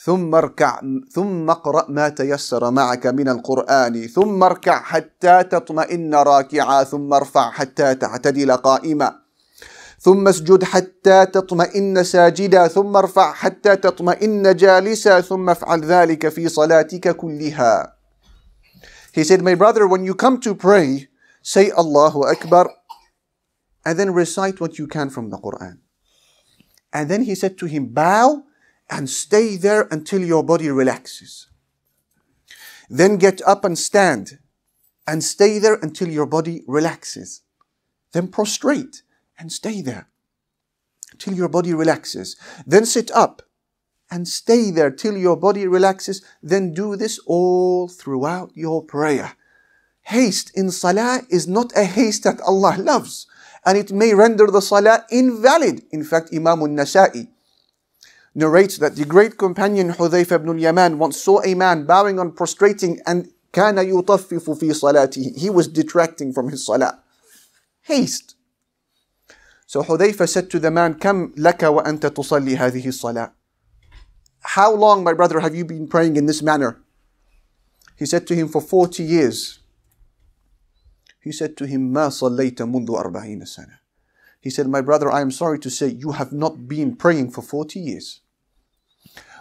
ثم 0.05 0.35
اركع 0.35 0.81
ثم 1.13 1.51
اقرأ 1.51 1.87
ما 1.89 2.09
تيسر 2.09 2.71
معك 2.71 3.07
من 3.07 3.29
القرآن 3.29 4.07
ثم 4.07 4.43
اركع 4.43 4.83
حتى 4.83 5.43
تطمئن 5.43 6.15
راكعا 6.15 6.85
ثم 6.85 7.13
ارفع 7.13 7.51
حتى 7.51 7.95
تعتدل 7.95 8.53
قائما 8.53 9.17
ثم 10.01 10.29
اسجد 10.29 10.65
حتى 10.65 11.27
تطمئن 11.27 12.05
ساجدا 12.05 12.69
ثم 12.69 12.97
ارفع 12.97 13.33
حتى 13.33 13.77
تطمئن 13.77 14.57
جالسا 14.57 15.21
ثم 15.21 15.51
افعل 15.51 15.85
ذلك 15.85 16.29
في 16.29 16.49
صلاتك 16.49 17.17
كلها 17.17 17.97
He 19.13 19.25
said, 19.25 19.43
my 19.43 19.57
brother, 19.57 19.89
when 19.89 20.05
you 20.05 20.15
come 20.15 20.39
to 20.39 20.55
pray, 20.55 21.09
say 21.43 21.73
Allahu 21.73 22.23
Akbar 22.25 22.71
and 23.86 24.00
then 24.00 24.12
recite 24.14 24.60
what 24.60 24.80
you 24.80 24.88
can 24.88 25.10
from 25.10 25.30
the 25.30 25.38
Quran. 25.38 25.80
And 26.92 27.10
then 27.10 27.24
he 27.24 27.36
said 27.36 27.58
to 27.60 27.66
him, 27.66 27.88
Bow 27.88 28.44
and 28.90 29.10
stay 29.10 29.58
there 29.58 29.88
until 29.92 30.22
your 30.24 30.44
body 30.44 30.70
relaxes. 30.70 31.48
Then 32.90 33.18
get 33.18 33.42
up 33.46 33.66
and 33.66 33.78
stand 33.78 34.40
and 35.08 35.24
stay 35.24 35.60
there 35.60 35.76
until 35.76 36.08
your 36.08 36.26
body 36.26 36.64
relaxes. 36.68 37.42
Then 38.12 38.28
prostrate 38.28 39.04
and 39.38 39.52
stay 39.52 39.82
there. 39.82 40.08
till 41.18 41.34
your 41.34 41.50
body 41.50 41.74
relaxes. 41.74 42.36
Then 42.66 42.86
sit 42.86 43.12
up 43.12 43.42
and 44.12 44.28
stay 44.28 44.72
there 44.72 44.92
till 44.92 45.18
your 45.18 45.38
body 45.38 45.68
relaxes. 45.68 46.22
Then 46.42 46.74
do 46.74 46.96
this 46.96 47.20
all 47.26 47.88
throughout 47.88 48.52
your 48.54 48.84
prayer. 48.84 49.34
Haste 50.02 50.52
in 50.56 50.72
salah 50.72 51.22
is 51.30 51.48
not 51.48 51.76
a 51.76 51.86
haste 51.86 52.24
that 52.24 52.42
Allah 52.42 52.76
loves 52.78 53.28
and 53.65 53.79
it 53.79 53.93
may 53.93 54.15
render 54.15 54.47
the 54.47 54.61
salah 54.61 55.05
invalid. 55.11 55.83
In 55.91 56.05
fact, 56.05 56.31
Imam 56.33 56.61
al-Nasa'i 56.61 57.29
narrates 58.35 58.79
that 58.79 58.97
the 58.97 59.05
great 59.05 59.37
companion 59.39 59.93
Hudhayf 59.93 60.33
ibn 60.33 60.49
al-Yaman 60.49 60.99
once 60.99 61.21
saw 61.21 61.43
a 61.43 61.55
man 61.55 61.85
bowing 61.87 62.19
and 62.19 62.37
prostrating 62.37 63.01
and 63.07 63.29
كان 63.53 63.79
يطفف 63.79 64.51
في 64.51 64.73
صلاته. 64.73 65.37
He 65.37 65.51
was 65.51 65.67
detracting 65.67 66.33
from 66.33 66.51
his 66.51 66.65
salah. 66.65 67.01
Haste. 67.83 68.37
So 69.67 69.83
Hudayfa 69.83 70.29
said 70.29 70.51
to 70.51 70.59
the 70.59 70.71
man, 70.71 70.95
كم 70.95 71.33
لك 71.37 71.63
وأنت 71.63 72.07
تصلي 72.07 72.57
هذه 72.57 72.89
الصلاة? 72.89 73.31
How 74.43 74.73
long, 74.73 75.05
my 75.05 75.13
brother, 75.13 75.41
have 75.41 75.55
you 75.55 75.65
been 75.65 75.87
praying 75.87 76.17
in 76.17 76.27
this 76.27 76.43
manner? 76.43 76.81
He 77.97 78.07
said 78.07 78.27
to 78.29 78.35
him, 78.35 78.49
for 78.49 78.61
40 78.61 79.03
years. 79.03 79.61
He 81.25 81.33
said 81.33 81.57
to 81.59 81.67
him, 81.67 81.93
ما 81.93 82.09
صليت 82.09 82.63
منذ 82.63 82.89
أربعين 82.89 83.45
سنة. 83.45 83.79
He 84.41 84.49
said, 84.51 84.69
my 84.69 84.81
brother, 84.81 85.11
I 85.11 85.21
am 85.21 85.31
sorry 85.31 85.59
to 85.59 85.71
say, 85.71 85.89
you 85.89 86.13
have 86.13 86.33
not 86.33 86.67
been 86.67 86.97
praying 86.97 87.31
for 87.31 87.43
40 87.43 87.79
years. 87.79 88.21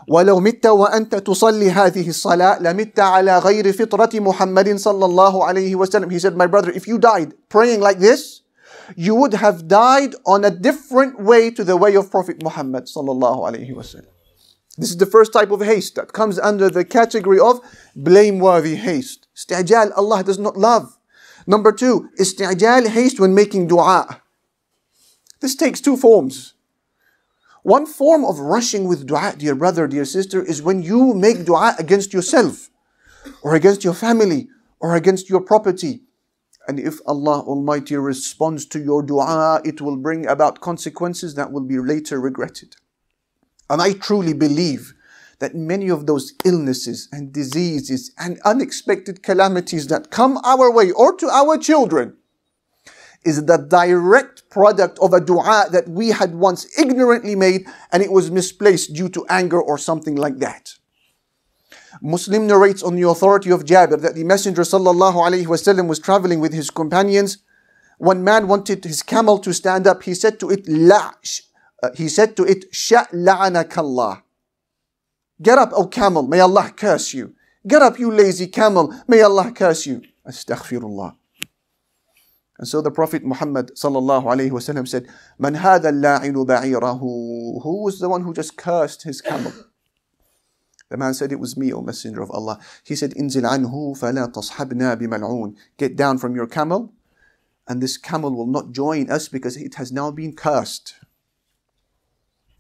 ولو 0.09 0.39
مت 0.39 0.65
وأنت 0.65 1.15
تصلي 1.15 1.71
هذه 1.71 2.09
الصلاة 2.09 2.61
لمت 2.61 2.99
على 2.99 3.39
غير 3.39 3.73
فطرة 3.73 4.19
محمد 4.19 4.77
صلى 4.77 5.05
الله 5.05 5.45
عليه 5.45 5.75
وسلم. 5.75 6.11
He 6.11 6.19
said, 6.19 6.35
my 6.35 6.47
brother, 6.47 6.71
if 6.71 6.88
you 6.88 6.97
died 6.97 7.33
praying 7.49 7.79
like 7.79 7.99
this, 7.99 8.41
you 8.95 9.13
would 9.15 9.35
have 9.35 9.67
died 9.67 10.15
on 10.25 10.43
a 10.43 10.49
different 10.49 11.19
way 11.19 11.51
to 11.51 11.63
the 11.63 11.77
way 11.77 11.95
of 11.95 12.09
Prophet 12.09 12.41
Muhammad 12.41 12.85
صلى 12.85 13.11
الله 13.11 13.51
عليه 13.51 13.75
وسلم. 13.75 14.05
This 14.77 14.89
is 14.89 14.97
the 14.97 15.05
first 15.05 15.31
type 15.31 15.51
of 15.51 15.61
haste 15.61 15.95
that 15.95 16.13
comes 16.13 16.39
under 16.39 16.69
the 16.69 16.85
category 16.85 17.39
of 17.39 17.59
blameworthy 17.95 18.75
haste. 18.75 19.27
Istijal 19.35 19.91
Allah 19.95 20.23
does 20.23 20.39
not 20.39 20.57
love. 20.57 20.97
Number 21.46 21.72
two, 21.72 22.10
istijal 22.18 22.88
haste 22.88 23.20
when 23.20 23.34
making 23.34 23.68
dua. 23.68 24.22
This 25.40 25.54
takes 25.54 25.80
two 25.80 25.96
forms. 25.96 26.54
One 27.62 27.86
form 27.86 28.24
of 28.24 28.38
rushing 28.38 28.86
with 28.86 29.06
dua, 29.06 29.34
dear 29.36 29.54
brother, 29.54 29.86
dear 29.86 30.04
sister, 30.04 30.42
is 30.42 30.62
when 30.62 30.82
you 30.82 31.14
make 31.14 31.44
dua 31.44 31.74
against 31.78 32.12
yourself, 32.12 32.70
or 33.42 33.54
against 33.54 33.84
your 33.84 33.94
family, 33.94 34.48
or 34.80 34.96
against 34.96 35.28
your 35.28 35.40
property. 35.40 36.02
And 36.66 36.80
if 36.80 36.98
Allah 37.06 37.40
Almighty 37.40 37.96
responds 37.96 38.64
to 38.66 38.80
your 38.80 39.02
dua, 39.02 39.60
it 39.64 39.80
will 39.80 39.96
bring 39.96 40.26
about 40.26 40.60
consequences 40.60 41.34
that 41.34 41.52
will 41.52 41.64
be 41.64 41.78
later 41.78 42.20
regretted. 42.20 42.76
And 43.68 43.82
I 43.82 43.92
truly 43.92 44.32
believe 44.32 44.94
that 45.44 45.54
many 45.54 45.90
of 45.90 46.06
those 46.06 46.32
illnesses 46.42 47.06
and 47.12 47.30
diseases 47.30 48.12
and 48.16 48.40
unexpected 48.46 49.22
calamities 49.22 49.88
that 49.88 50.10
come 50.10 50.38
our 50.42 50.72
way 50.72 50.90
or 50.90 51.14
to 51.14 51.26
our 51.28 51.58
children 51.58 52.16
is 53.26 53.44
the 53.44 53.58
direct 53.58 54.48
product 54.48 54.98
of 55.00 55.12
a 55.12 55.20
dua 55.20 55.66
that 55.70 55.86
we 55.86 56.08
had 56.08 56.34
once 56.34 56.66
ignorantly 56.78 57.34
made 57.34 57.66
and 57.92 58.02
it 58.02 58.10
was 58.10 58.30
misplaced 58.30 58.94
due 58.94 59.10
to 59.10 59.26
anger 59.28 59.60
or 59.60 59.76
something 59.76 60.16
like 60.16 60.38
that. 60.38 60.72
Muslim 62.00 62.46
narrates 62.46 62.82
on 62.82 62.96
the 62.96 63.06
authority 63.06 63.50
of 63.50 63.66
Jabir 63.66 64.00
that 64.00 64.14
the 64.14 64.24
Messenger 64.24 64.62
wasallam 64.62 65.88
was 65.88 65.98
traveling 65.98 66.40
with 66.40 66.54
his 66.54 66.70
companions. 66.70 67.36
One 67.98 68.24
man 68.24 68.48
wanted 68.48 68.82
his 68.82 69.02
camel 69.02 69.38
to 69.40 69.52
stand 69.52 69.86
up. 69.86 70.04
He 70.04 70.14
said 70.14 70.40
to 70.40 70.48
it, 70.48 70.66
La. 70.66 71.12
Uh, 71.82 71.90
he 71.94 72.08
said 72.08 72.34
to 72.38 72.44
it, 72.44 72.64
Sha 72.72 73.04
la'anakallah. 73.12 74.23
Get 75.42 75.58
up, 75.58 75.70
O 75.72 75.86
camel, 75.86 76.22
may 76.22 76.40
Allah 76.40 76.72
curse 76.74 77.12
you. 77.12 77.34
Get 77.66 77.82
up, 77.82 77.98
you 77.98 78.10
lazy 78.10 78.46
camel, 78.46 78.94
may 79.08 79.22
Allah 79.22 79.50
curse 79.52 79.86
you. 79.86 80.02
Astaghfirullah. 80.26 81.16
And 82.58 82.68
so 82.68 82.80
the 82.80 82.90
Prophet 82.90 83.24
Muhammad 83.24 83.76
said, 83.76 83.92
Man 83.92 85.54
hada 85.56 85.90
la'inu 85.90 86.46
ba'irahu. 86.46 87.62
Who 87.62 87.82
was 87.82 87.98
the 87.98 88.08
one 88.08 88.22
who 88.22 88.32
just 88.32 88.56
cursed 88.56 89.02
his 89.02 89.20
camel? 89.20 89.52
The 90.88 90.96
man 90.96 91.14
said, 91.14 91.32
It 91.32 91.40
was 91.40 91.56
me, 91.56 91.72
O 91.72 91.82
Messenger 91.82 92.22
of 92.22 92.30
Allah. 92.30 92.60
He 92.84 92.94
said, 92.94 93.12
Inzil 93.14 93.42
anhu 93.42 93.98
fala 93.98 94.28
tashabna 94.28 94.96
bimal'un. 94.96 95.56
Get 95.76 95.96
down 95.96 96.18
from 96.18 96.36
your 96.36 96.46
camel, 96.46 96.92
and 97.66 97.82
this 97.82 97.96
camel 97.96 98.36
will 98.36 98.46
not 98.46 98.70
join 98.70 99.10
us 99.10 99.28
because 99.28 99.56
it 99.56 99.74
has 99.74 99.90
now 99.90 100.12
been 100.12 100.36
cursed. 100.36 100.94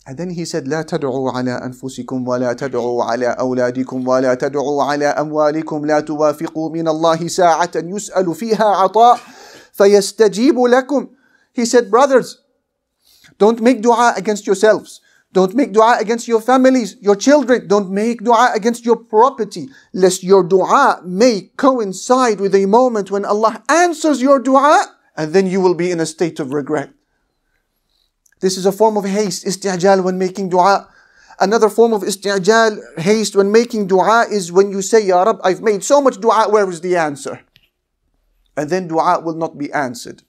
And 0.05 0.17
then 0.17 0.31
he 0.31 0.45
said, 0.45 0.67
لا 0.67 0.81
تدعوا 0.81 1.31
على 1.31 1.51
أنفسكم 1.51 2.27
ولا 2.27 2.53
تدعوا 2.53 3.03
على 3.03 3.27
أولادكم 3.27 4.07
ولا 4.07 4.33
تدعوا 4.33 4.83
على 4.83 5.05
أموالكم 5.05 5.85
لا 5.85 5.99
توافقوا 5.99 6.69
من 6.69 6.87
الله 6.87 7.27
ساعة 7.27 7.71
يسأل 7.75 8.35
فيها 8.35 8.65
عطاء 8.65 9.19
فَيَسْتَجِيبُ 9.79 10.55
لَكُمْ 10.55 11.09
He 11.53 11.65
said, 11.65 11.89
brothers, 11.89 12.41
don't 13.37 13.61
make 13.61 13.81
dua 13.81 14.13
against 14.17 14.45
yourselves. 14.45 15.01
Don't 15.31 15.55
make 15.55 15.71
dua 15.71 15.97
against 15.99 16.27
your 16.27 16.41
families, 16.41 16.97
your 16.99 17.15
children. 17.15 17.67
Don't 17.67 17.89
make 17.91 18.23
dua 18.23 18.51
against 18.53 18.83
your 18.83 18.97
property, 18.97 19.69
lest 19.93 20.23
your 20.23 20.43
dua 20.43 21.01
may 21.05 21.51
coincide 21.55 22.39
with 22.39 22.55
a 22.55 22.65
moment 22.65 23.11
when 23.11 23.25
Allah 23.25 23.63
answers 23.69 24.21
your 24.21 24.39
dua, 24.39 24.85
and 25.15 25.33
then 25.33 25.47
you 25.47 25.61
will 25.61 25.75
be 25.75 25.91
in 25.91 25.99
a 25.99 26.05
state 26.05 26.39
of 26.39 26.51
regret. 26.51 26.89
This 28.43 28.57
is 28.57 28.65
a 28.65 28.71
form 28.71 28.97
of 28.97 29.05
haste, 29.05 29.45
isti'jal 29.45 30.03
when 30.03 30.17
making 30.17 30.49
dua. 30.49 30.87
Another 31.39 31.69
form 31.69 31.93
of 31.93 32.03
isti'jal, 32.03 32.99
haste 32.99 33.35
when 33.35 33.51
making 33.51 33.87
dua 33.87 34.25
is 34.31 34.51
when 34.51 34.71
you 34.71 34.81
say, 34.81 35.05
Ya 35.05 35.23
Rab, 35.23 35.39
I've 35.43 35.61
made 35.61 35.83
so 35.83 36.01
much 36.01 36.19
dua, 36.19 36.49
where 36.49 36.69
is 36.69 36.81
the 36.81 36.95
answer? 36.95 37.41
and 38.59 38.69
then 38.69 38.87
dua 38.87 39.21
will 39.21 39.35
not 39.35 39.57
be 39.57 39.71
answered. 39.71 40.23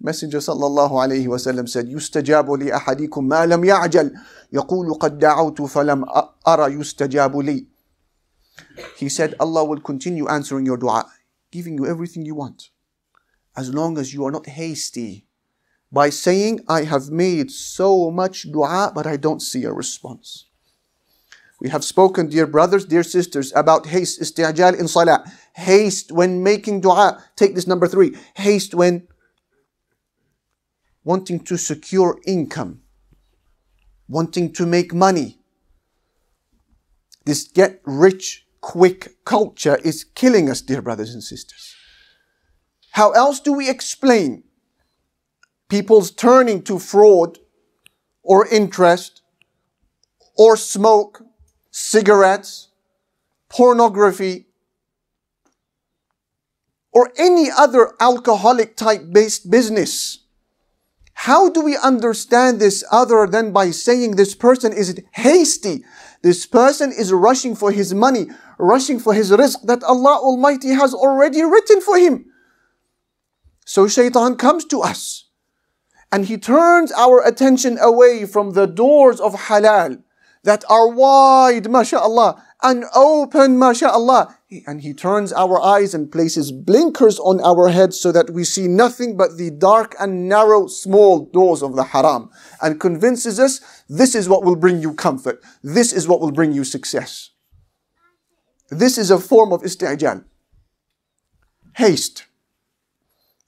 Messenger 0.00 0.38
sallallahu 0.38 0.90
alayhi 0.90 1.26
wasallam 1.26 1.68
said, 1.68 1.86
يستجاب 1.86 2.50
لأحدكم 2.50 3.28
ما 3.28 3.46
لم 3.46 3.64
يعجل 3.64 4.12
يقول 4.52 4.94
قد 4.94 5.18
دعوت 5.18 5.62
فلم 5.62 6.04
أرى 6.48 6.72
يستجاب 6.74 7.36
لي. 7.36 7.66
He 8.96 9.08
said, 9.08 9.34
Allah 9.38 9.64
will 9.64 9.80
continue 9.80 10.26
answering 10.28 10.66
your 10.66 10.76
dua, 10.76 11.06
giving 11.52 11.78
you 11.78 11.86
everything 11.86 12.24
you 12.26 12.34
want, 12.34 12.70
as 13.56 13.72
long 13.72 13.98
as 13.98 14.12
you 14.12 14.24
are 14.24 14.32
not 14.32 14.46
hasty 14.46 15.26
by 15.93 16.09
saying, 16.09 16.59
I 16.67 16.85
have 16.85 17.11
made 17.11 17.51
so 17.51 18.09
much 18.09 18.51
dua, 18.51 18.91
but 18.95 19.05
I 19.05 19.15
don't 19.15 19.41
see 19.41 19.63
a 19.63 19.71
response. 19.71 20.47
We 21.61 21.69
have 21.69 21.83
spoken, 21.83 22.29
dear 22.29 22.47
brothers, 22.47 22.83
dear 22.83 23.03
sisters, 23.03 23.53
about 23.55 23.85
haste, 23.85 24.19
isti'jal 24.19 24.77
in 24.77 24.87
salah. 24.87 25.23
Haste 25.53 26.11
when 26.11 26.41
making 26.41 26.81
dua. 26.81 27.23
Take 27.35 27.53
this 27.53 27.67
number 27.67 27.87
three. 27.87 28.17
Haste 28.33 28.73
when 28.73 29.07
wanting 31.03 31.39
to 31.41 31.57
secure 31.57 32.19
income, 32.25 32.81
wanting 34.09 34.51
to 34.53 34.65
make 34.65 34.93
money. 34.95 35.37
This 37.25 37.43
get 37.43 37.81
rich 37.85 38.47
quick 38.61 39.23
culture 39.25 39.77
is 39.83 40.03
killing 40.03 40.49
us, 40.49 40.59
dear 40.61 40.81
brothers 40.81 41.13
and 41.13 41.23
sisters. 41.23 41.75
How 42.91 43.11
else 43.11 43.39
do 43.39 43.53
we 43.53 43.69
explain 43.69 44.43
people's 45.69 46.11
turning 46.11 46.61
to 46.63 46.79
fraud 46.79 47.39
or 48.21 48.47
interest 48.47 49.21
or 50.37 50.57
smoke 50.57 51.21
cigarettes, 51.71 52.69
pornography, 53.49 54.45
or 56.91 57.11
any 57.17 57.49
other 57.55 57.93
alcoholic 57.99 58.77
type 58.77 59.11
based 59.11 59.49
business. 59.49 60.19
How 61.13 61.49
do 61.49 61.61
we 61.61 61.77
understand 61.77 62.59
this 62.59 62.83
other 62.91 63.27
than 63.27 63.51
by 63.51 63.71
saying 63.71 64.15
this 64.15 64.35
person 64.35 64.73
is 64.73 64.99
hasty? 65.11 65.83
This 66.21 66.45
person 66.45 66.91
is 66.91 67.11
rushing 67.11 67.55
for 67.55 67.71
his 67.71 67.93
money, 67.93 68.27
rushing 68.57 68.99
for 68.99 69.13
his 69.13 69.31
rizq 69.31 69.61
that 69.63 69.83
Allah 69.83 70.19
Almighty 70.21 70.69
has 70.69 70.93
already 70.93 71.43
written 71.43 71.81
for 71.81 71.97
him. 71.97 72.25
So 73.65 73.87
shaitan 73.87 74.35
comes 74.35 74.65
to 74.65 74.81
us 74.81 75.22
and 76.13 76.27
he 76.27 76.37
turns 76.37 76.91
our 76.91 77.25
attention 77.25 77.79
away 77.79 78.27
from 78.27 78.51
the 78.51 78.67
doors 78.67 79.19
of 79.19 79.33
halal 79.33 80.03
that 80.43 80.63
are 80.69 80.87
wide, 80.89 81.71
mashallah, 81.71 82.39
and 82.61 82.85
open, 82.93 83.57
mashallah. 83.57 84.37
And 84.67 84.81
he 84.81 84.93
turns 84.93 85.33
our 85.33 85.59
eyes 85.59 85.95
and 85.95 86.11
places 86.11 86.51
blinkers 86.51 87.17
on 87.17 87.41
our 87.41 87.69
heads 87.69 87.99
so 87.99 88.11
that 88.11 88.29
we 88.29 88.43
see 88.43 88.67
nothing 88.67 89.17
but 89.17 89.37
the 89.37 89.49
dark 89.49 89.95
and 89.99 90.29
narrow, 90.29 90.67
small 90.67 91.25
doors 91.25 91.63
of 91.63 91.75
the 91.75 91.83
haram. 91.83 92.29
And 92.61 92.79
convinces 92.79 93.39
us 93.39 93.59
this 93.89 94.13
is 94.13 94.29
what 94.29 94.43
will 94.43 94.55
bring 94.55 94.83
you 94.83 94.93
comfort. 94.93 95.41
This 95.63 95.91
is 95.91 96.07
what 96.07 96.21
will 96.21 96.31
bring 96.31 96.51
you 96.51 96.63
success. 96.63 97.31
This 98.69 98.99
is 98.99 99.09
a 99.09 99.17
form 99.17 99.51
of 99.51 99.63
isti'jal. 99.63 100.25
Haste. 101.75 102.25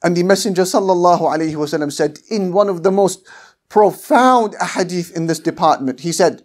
And 0.06 0.16
the 0.16 0.22
Messenger 0.22 0.62
sallallahu 0.62 1.22
alayhi 1.22 1.56
wasallam 1.56 1.92
said 1.92 2.20
in 2.30 2.54
one 2.54 2.70
of 2.70 2.84
the 2.84 2.92
most 2.92 3.26
profound 3.70 4.54
hadith 4.62 5.10
in 5.18 5.26
this 5.26 5.40
department. 5.40 6.02
He 6.02 6.12
said, 6.12 6.44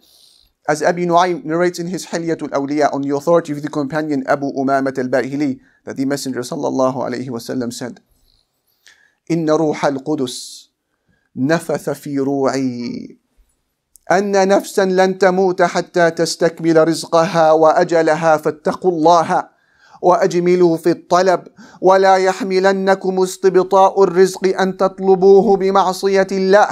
as 0.67 0.81
Abi 0.81 1.05
Nu'aym 1.05 1.45
narrates 1.45 1.77
in 1.77 1.85
his 1.85 2.07
Hilyatul 2.07 2.49
Awliya 2.49 2.91
on 2.91 3.03
the 3.03 3.15
authority 3.15 3.51
of 3.51 3.61
the 3.61 3.69
companion 3.69 4.25
Abu 4.25 4.51
Umamat 4.51 4.97
al-Bahili, 4.97 5.59
that 5.85 5.95
the 5.95 6.05
Messenger 6.05 6.39
sallallahu 6.39 6.95
alayhi 6.95 7.29
wasallam 7.29 7.71
said, 7.71 8.01
إن 9.29 9.47
روح 9.47 9.85
القدس 9.85 10.69
نفث 11.35 11.89
في 11.89 12.19
روعي 12.19 13.17
أن 14.11 14.47
نفسا 14.47 14.85
لن 14.85 15.17
تموت 15.17 15.61
حتى 15.61 16.11
تستكمل 16.11 16.87
رزقها 16.87 17.51
وأجلها 17.51 18.37
فاتقوا 18.37 18.91
الله 18.91 19.49
واجملوا 20.01 20.77
في 20.77 20.91
الطلب 20.91 21.47
ولا 21.81 22.15
يحملنكم 22.15 23.21
استبطاء 23.23 24.03
الرزق 24.03 24.61
ان 24.61 24.77
تطلبوه 24.77 25.57
بمعصيه 25.57 26.27
الله 26.31 26.67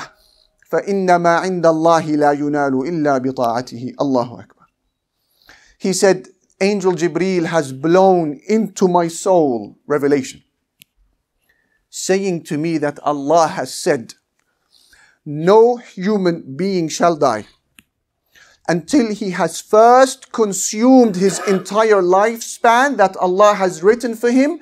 فانما 0.69 1.29
عند 1.29 1.65
الله 1.65 2.05
لا 2.05 2.31
ينال 2.31 2.73
الا 2.87 3.17
بطاعته 3.17 3.93
الله 4.01 4.39
اكبر 4.39 4.59
He 5.79 5.93
said 5.93 6.27
angel 6.61 6.93
Jibreel 6.93 7.45
has 7.45 7.71
blown 7.71 8.39
into 8.47 8.87
my 8.87 9.07
soul 9.07 9.77
revelation 9.87 10.41
saying 11.89 12.43
to 12.43 12.57
me 12.57 12.77
that 12.77 12.99
Allah 13.03 13.47
has 13.47 13.73
said 13.73 14.13
no 15.25 15.77
human 15.77 16.55
being 16.57 16.87
shall 16.87 17.15
die 17.15 17.45
until 18.69 19.11
he 19.11 19.31
has 19.31 19.59
first 19.59 20.31
consumed 20.31 21.15
his 21.15 21.39
entire 21.47 22.03
lifespan 22.03 22.97
that 22.97 23.17
Allah 23.17 23.55
has 23.55 23.81
written 23.81 24.15
for 24.15 24.29
him 24.29 24.59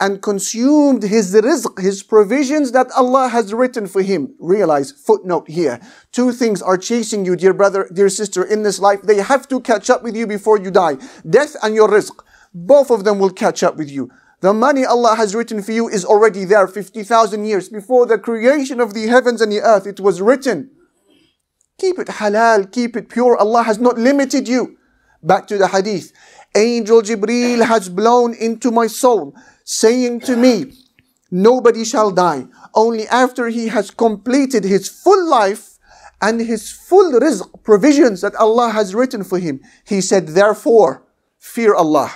and 0.00 0.22
consumed 0.22 1.02
his 1.02 1.34
rizq, 1.34 1.78
his 1.78 2.02
provisions 2.02 2.72
that 2.72 2.90
Allah 2.92 3.28
has 3.28 3.52
written 3.52 3.86
for 3.86 4.00
him. 4.00 4.34
Realize, 4.38 4.92
footnote 4.92 5.46
here. 5.46 5.78
Two 6.10 6.32
things 6.32 6.62
are 6.62 6.78
chasing 6.78 7.26
you, 7.26 7.36
dear 7.36 7.52
brother, 7.52 7.86
dear 7.92 8.08
sister, 8.08 8.42
in 8.42 8.62
this 8.62 8.78
life. 8.78 9.02
They 9.02 9.18
have 9.18 9.46
to 9.48 9.60
catch 9.60 9.90
up 9.90 10.02
with 10.02 10.16
you 10.16 10.26
before 10.26 10.58
you 10.58 10.70
die. 10.70 10.96
Death 11.28 11.54
and 11.62 11.74
your 11.74 11.88
rizq. 11.88 12.18
Both 12.54 12.90
of 12.90 13.04
them 13.04 13.18
will 13.18 13.30
catch 13.30 13.62
up 13.62 13.76
with 13.76 13.90
you. 13.90 14.10
The 14.40 14.54
money 14.54 14.86
Allah 14.86 15.16
has 15.16 15.34
written 15.34 15.62
for 15.62 15.72
you 15.72 15.86
is 15.86 16.06
already 16.06 16.46
there 16.46 16.66
50,000 16.66 17.44
years. 17.44 17.68
Before 17.68 18.06
the 18.06 18.18
creation 18.18 18.80
of 18.80 18.94
the 18.94 19.06
heavens 19.08 19.42
and 19.42 19.52
the 19.52 19.60
earth, 19.60 19.86
it 19.86 20.00
was 20.00 20.22
written. 20.22 20.70
Keep 21.80 21.98
it 21.98 22.08
halal, 22.08 22.70
keep 22.70 22.94
it 22.94 23.08
pure. 23.08 23.38
Allah 23.38 23.62
has 23.62 23.78
not 23.78 23.96
limited 23.96 24.46
you. 24.46 24.76
Back 25.22 25.46
to 25.46 25.56
the 25.56 25.68
hadith. 25.68 26.12
Angel 26.54 27.00
Jibreel 27.00 27.64
has 27.64 27.88
blown 27.88 28.34
into 28.34 28.70
my 28.70 28.86
soul, 28.86 29.34
saying 29.64 30.20
to 30.20 30.36
me, 30.36 30.74
Nobody 31.30 31.84
shall 31.86 32.10
die 32.10 32.48
only 32.74 33.06
after 33.08 33.48
he 33.48 33.68
has 33.68 33.90
completed 33.90 34.64
his 34.64 34.90
full 34.90 35.26
life 35.26 35.78
and 36.20 36.40
his 36.40 36.70
full 36.70 37.18
rizq 37.18 37.62
provisions 37.62 38.20
that 38.20 38.34
Allah 38.34 38.68
has 38.70 38.94
written 38.94 39.24
for 39.24 39.38
him. 39.38 39.60
He 39.86 40.02
said, 40.02 40.28
Therefore, 40.28 41.06
fear 41.38 41.74
Allah 41.74 42.12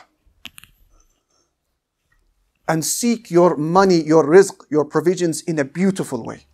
and 2.68 2.84
seek 2.84 3.30
your 3.30 3.56
money, 3.56 4.02
your 4.02 4.24
rizq, 4.26 4.56
your 4.70 4.84
provisions 4.84 5.40
in 5.42 5.58
a 5.58 5.64
beautiful 5.64 6.22
way. 6.22 6.44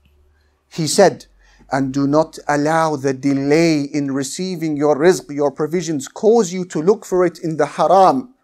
He 0.70 0.86
said, 0.86 1.26
and 1.72 1.94
do 1.94 2.06
not 2.06 2.38
allow 2.48 2.96
the 2.96 3.14
delay 3.14 3.82
in 3.82 4.12
receiving 4.12 4.76
your 4.76 4.96
rizq, 4.96 5.34
your 5.34 5.50
provisions, 5.50 6.08
cause 6.08 6.52
you 6.52 6.64
to 6.66 6.82
look 6.82 7.04
for 7.04 7.24
it 7.24 7.38
in 7.38 7.56
the 7.56 7.66
haram. 7.66 8.34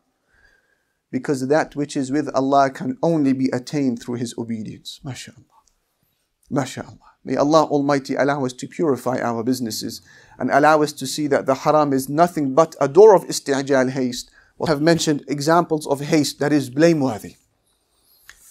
Because 1.11 1.49
that 1.49 1.75
which 1.75 1.97
is 1.97 2.12
with 2.12 2.28
Allah 2.35 2.71
can 2.71 2.99
only 3.02 3.33
be 3.33 3.49
attained 3.52 4.00
through 4.00 4.16
His 4.16 4.35
obedience. 4.38 5.00
MashaAllah. 5.04 5.45
MashaAllah. 6.52 6.99
May 7.25 7.35
Allah 7.37 7.64
Almighty 7.64 8.14
allow 8.14 8.45
us 8.45 8.52
to 8.52 8.68
purify 8.68 9.18
our 9.21 9.42
businesses 9.42 10.00
and 10.38 10.49
allow 10.49 10.83
us 10.83 10.92
to 10.92 11.06
see 11.06 11.26
that 11.26 11.47
the 11.47 11.54
haram 11.54 11.92
is 11.92 12.09
nothing 12.09 12.54
but 12.54 12.76
a 12.80 12.86
door 12.86 13.17
of 13.17 13.25
isti'jal 13.25 13.91
haste. 13.91 14.30
We 14.58 14.69
have 14.69 14.80
mentioned 14.80 15.25
examples 15.26 15.89
of 15.89 16.00
haste 16.00 16.39
that 16.39 16.52
is 16.52 16.71
blameworthy. 16.71 17.34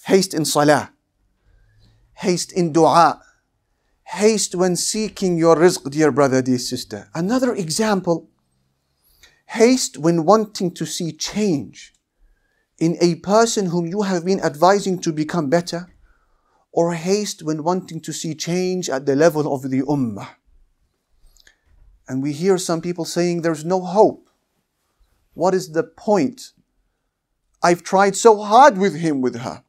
Haste 0.07 0.33
in 0.33 0.43
salah, 0.43 0.91
haste 2.15 2.51
in 2.51 2.73
dua, 2.73 3.21
haste 4.05 4.55
when 4.55 4.75
seeking 4.75 5.37
your 5.37 5.55
rizq, 5.55 5.89
dear 5.91 6.11
brother, 6.11 6.41
dear 6.41 6.57
sister. 6.57 7.09
Another 7.13 7.53
example, 7.53 8.29
haste 9.47 9.97
when 9.97 10.25
wanting 10.25 10.71
to 10.71 10.85
see 10.85 11.11
change 11.11 11.93
in 12.77 12.97
a 13.01 13.15
person 13.15 13.67
whom 13.67 13.87
you 13.87 14.03
have 14.03 14.25
been 14.25 14.39
advising 14.41 14.99
to 14.99 15.11
become 15.11 15.49
better, 15.49 15.87
or 16.71 16.93
haste 16.93 17.41
when 17.41 17.63
wanting 17.63 18.01
to 18.01 18.11
see 18.11 18.35
change 18.35 18.89
at 18.89 19.05
the 19.05 19.15
level 19.15 19.53
of 19.53 19.63
the 19.63 19.81
ummah. 19.83 20.27
And 22.07 22.21
we 22.21 22.33
hear 22.33 22.57
some 22.57 22.81
people 22.81 23.05
saying 23.05 23.41
there's 23.41 23.65
no 23.65 23.81
hope. 23.81 24.29
What 25.33 25.53
is 25.53 25.71
the 25.71 25.83
point? 25.83 26.51
I've 27.63 27.81
tried 27.81 28.15
so 28.15 28.41
hard 28.41 28.77
with 28.77 28.95
him, 28.95 29.21
with 29.21 29.37
her. 29.37 29.63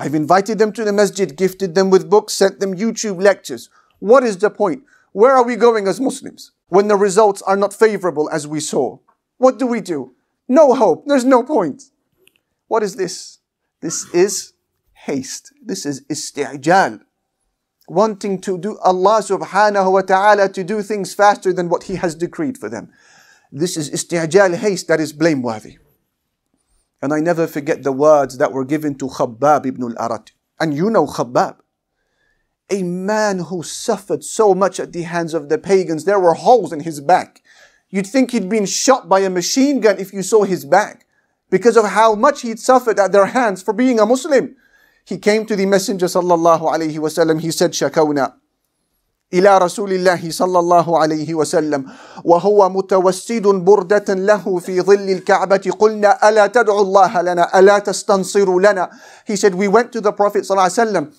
I've 0.00 0.14
invited 0.14 0.58
them 0.58 0.72
to 0.72 0.84
the 0.84 0.94
masjid, 0.94 1.36
gifted 1.36 1.74
them 1.74 1.90
with 1.90 2.08
books, 2.08 2.32
sent 2.32 2.58
them 2.58 2.74
YouTube 2.74 3.20
lectures. 3.20 3.68
What 3.98 4.24
is 4.24 4.38
the 4.38 4.48
point? 4.48 4.82
Where 5.12 5.32
are 5.32 5.44
we 5.44 5.56
going 5.56 5.86
as 5.86 6.00
Muslims 6.00 6.52
when 6.68 6.88
the 6.88 6.96
results 6.96 7.42
are 7.42 7.56
not 7.56 7.74
favorable 7.74 8.30
as 8.30 8.46
we 8.46 8.60
saw? 8.60 8.98
What 9.36 9.58
do 9.58 9.66
we 9.66 9.82
do? 9.82 10.14
No 10.48 10.72
hope. 10.74 11.04
There's 11.06 11.26
no 11.26 11.42
point. 11.42 11.82
What 12.66 12.82
is 12.82 12.96
this? 12.96 13.40
This 13.82 14.06
is 14.14 14.54
haste. 14.94 15.52
This 15.62 15.84
is 15.84 16.00
isti'jal. 16.06 17.00
Wanting 17.86 18.40
to 18.40 18.56
do 18.56 18.78
Allah 18.78 19.20
subhanahu 19.20 19.92
wa 19.92 20.00
ta'ala 20.00 20.48
to 20.48 20.64
do 20.64 20.80
things 20.80 21.12
faster 21.12 21.52
than 21.52 21.68
what 21.68 21.84
He 21.84 21.96
has 21.96 22.14
decreed 22.14 22.56
for 22.56 22.70
them. 22.70 22.90
This 23.52 23.76
is 23.76 23.90
isti'jal 23.90 24.54
haste 24.56 24.88
that 24.88 25.00
is 25.00 25.12
blameworthy. 25.12 25.76
And 27.02 27.12
I 27.12 27.20
never 27.20 27.46
forget 27.46 27.82
the 27.82 27.92
words 27.92 28.38
that 28.38 28.52
were 28.52 28.64
given 28.64 28.94
to 28.96 29.08
Khabbab 29.08 29.66
ibn 29.66 29.82
al-Arat. 29.82 30.32
And 30.58 30.74
you 30.74 30.90
know 30.90 31.06
Khabbab. 31.06 31.56
A 32.70 32.82
man 32.82 33.40
who 33.40 33.62
suffered 33.62 34.22
so 34.22 34.54
much 34.54 34.78
at 34.78 34.92
the 34.92 35.02
hands 35.02 35.34
of 35.34 35.48
the 35.48 35.58
pagans. 35.58 36.04
There 36.04 36.20
were 36.20 36.34
holes 36.34 36.72
in 36.72 36.80
his 36.80 37.00
back. 37.00 37.42
You'd 37.88 38.06
think 38.06 38.30
he'd 38.30 38.48
been 38.48 38.66
shot 38.66 39.08
by 39.08 39.20
a 39.20 39.30
machine 39.30 39.80
gun 39.80 39.98
if 39.98 40.12
you 40.12 40.22
saw 40.22 40.44
his 40.44 40.64
back. 40.64 41.06
Because 41.48 41.76
of 41.76 41.86
how 41.86 42.14
much 42.14 42.42
he'd 42.42 42.60
suffered 42.60 43.00
at 43.00 43.10
their 43.10 43.26
hands 43.26 43.62
for 43.62 43.72
being 43.72 43.98
a 43.98 44.06
Muslim. 44.06 44.54
He 45.04 45.18
came 45.18 45.46
to 45.46 45.56
the 45.56 45.66
Messenger 45.66 46.06
sallallahu 46.06 46.62
alayhi. 46.72 47.40
He 47.40 47.50
said, 47.50 47.72
Shakawna. 47.72 48.34
إلى 49.33 49.57
رسول 49.57 49.93
الله 49.93 50.31
صلى 50.31 50.59
الله 50.59 50.99
عليه 50.99 51.33
وسلم 51.33 51.85
وهو 52.23 52.69
متوسد 52.69 53.41
بردة 53.47 54.13
له 54.13 54.59
في 54.59 54.81
ظل 54.81 55.09
الكعبة 55.09 55.71
قلنا 55.79 56.29
ألا 56.29 56.47
تدعو 56.47 56.81
الله 56.81 57.21
لنا 57.21 57.59
ألا 57.59 57.79
تستنصر 57.79 58.59
لنا 58.59 58.89
He 59.27 59.35
said 59.35 59.55
we 59.55 59.67
went 59.67 59.91
to 59.91 60.01
the 60.01 60.11
Prophet 60.13 60.43
صلى 60.45 60.51
الله 60.51 60.63
عليه 60.63 60.73
وسلم 60.73 61.11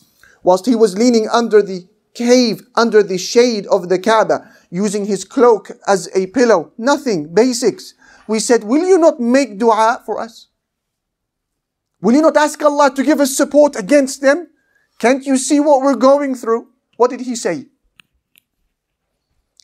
whilst 0.45 0.67
he 0.67 0.75
was 0.77 0.97
leaning 0.97 1.29
under 1.29 1.61
the 1.61 1.87
cave 2.15 2.63
under 2.77 3.03
the 3.03 3.19
shade 3.19 3.67
of 3.67 3.89
the 3.89 3.99
Kaaba 3.99 4.49
using 4.71 5.05
his 5.05 5.25
cloak 5.25 5.71
as 5.87 6.09
a 6.15 6.27
pillow 6.29 6.73
nothing 6.79 7.35
basics 7.35 7.93
we 8.29 8.39
said 8.39 8.65
will 8.65 8.87
you 8.87 8.99
not 8.99 9.21
make 9.21 9.59
dua 9.59 10.01
for 10.07 10.21
us 10.21 10.47
will 12.01 12.15
you 12.15 12.23
not 12.23 12.37
ask 12.37 12.63
Allah 12.63 12.91
to 12.95 13.03
give 13.03 13.21
us 13.21 13.37
support 13.37 13.77
against 13.77 14.23
them 14.23 14.47
can't 14.99 15.27
you 15.27 15.37
see 15.37 15.61
what 15.61 15.83
we're 15.83 15.97
going 16.11 16.35
through 16.35 16.69
what 16.97 17.11
did 17.11 17.21
he 17.21 17.37
say 17.37 17.67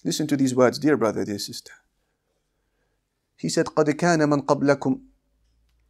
Listen 0.07 0.27
to 0.27 0.37
these 0.37 0.55
words, 0.55 0.79
dear 0.79 0.97
brother, 0.97 1.25
dear 1.25 1.39
sister. 1.39 1.73
He 3.37 3.49
said, 3.49 3.67
قد 3.67 3.91
كان 3.91 4.29
من 4.29 4.41
قبلكم 4.41 5.01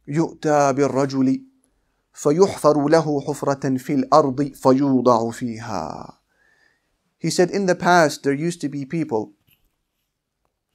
يؤتى 0.07 0.73
بالرجل 0.73 1.43
فيحفر 2.13 2.89
له 2.89 3.21
حفرة 3.21 3.77
في 3.77 3.93
الأرض 3.93 4.51
فيوضع 4.53 5.31
فيها. 5.31 6.17
He 7.17 7.29
said, 7.29 7.49
in 7.51 7.65
the 7.65 7.75
past 7.75 8.23
there 8.23 8.33
used 8.33 8.61
to 8.61 8.69
be 8.69 8.85
people 8.85 9.33